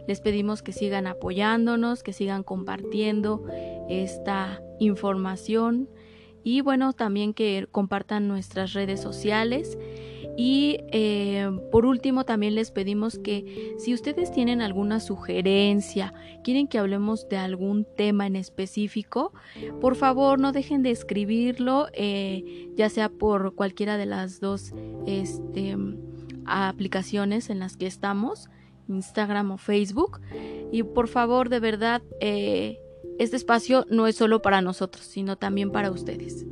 Les 0.08 0.20
pedimos 0.20 0.64
que 0.64 0.72
sigan 0.72 1.06
apoyándonos, 1.06 2.02
que 2.02 2.14
sigan 2.14 2.42
compartiendo, 2.42 3.46
esta 3.88 4.64
información 4.80 5.90
y 6.44 6.62
bueno, 6.62 6.94
también 6.94 7.34
que 7.34 7.68
compartan 7.72 8.28
nuestras 8.28 8.74
redes 8.74 9.02
sociales. 9.02 9.78
Y 10.38 10.78
eh, 10.92 11.52
por 11.72 11.86
último, 11.86 12.24
también 12.24 12.56
les 12.56 12.72
pedimos 12.72 13.20
que 13.20 13.76
si 13.78 13.94
ustedes 13.94 14.32
tienen 14.32 14.62
alguna 14.62 15.00
sugerencia, 15.00 16.14
quieren 16.44 16.68
que 16.68 16.78
hablemos 16.78 17.28
de 17.28 17.38
algún 17.38 17.86
tema 17.98 18.28
en 18.28 18.38
específico, 18.38 19.34
por 19.82 19.96
favor 19.96 20.40
no 20.40 20.54
dejen 20.54 20.84
de 20.84 20.92
escribirlo, 20.92 21.88
eh, 21.94 22.70
ya 22.76 22.90
sea 22.90 23.10
por 23.10 23.56
cualquiera 23.56 23.98
de 23.98 24.06
las 24.06 24.40
dos 24.40 24.74
este, 25.06 25.76
aplicaciones 26.46 27.50
en 27.50 27.60
las 27.60 27.76
que 27.76 27.88
estamos, 27.88 28.50
Instagram 28.88 29.52
o 29.52 29.58
Facebook. 29.58 30.22
Y 30.72 30.84
por 30.84 31.08
favor, 31.08 31.50
de 31.50 31.60
verdad, 31.60 32.02
eh, 32.20 32.80
este 33.22 33.36
espacio 33.36 33.86
no 33.88 34.08
es 34.08 34.16
solo 34.16 34.42
para 34.42 34.62
nosotros, 34.62 35.06
sino 35.06 35.38
también 35.38 35.72
para 35.72 35.92
ustedes. 35.92 36.44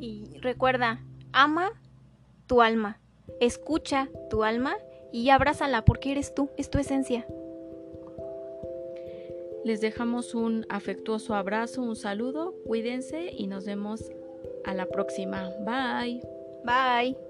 Y 0.00 0.24
recuerda, 0.40 1.00
ama 1.32 1.70
tu 2.48 2.60
alma, 2.60 2.98
escucha 3.40 4.08
tu 4.30 4.42
alma 4.42 4.76
y 5.12 5.30
abrázala 5.30 5.84
porque 5.84 6.10
eres 6.10 6.34
tú, 6.34 6.50
es 6.56 6.70
tu 6.70 6.78
esencia. 6.78 7.24
Les 9.64 9.80
dejamos 9.80 10.34
un 10.34 10.66
afectuoso 10.68 11.36
abrazo, 11.36 11.82
un 11.82 11.94
saludo, 11.94 12.54
cuídense 12.66 13.30
y 13.30 13.46
nos 13.46 13.64
vemos 13.64 14.02
a 14.64 14.74
la 14.74 14.86
próxima. 14.86 15.50
Bye. 15.60 16.20
Bye. 16.64 17.27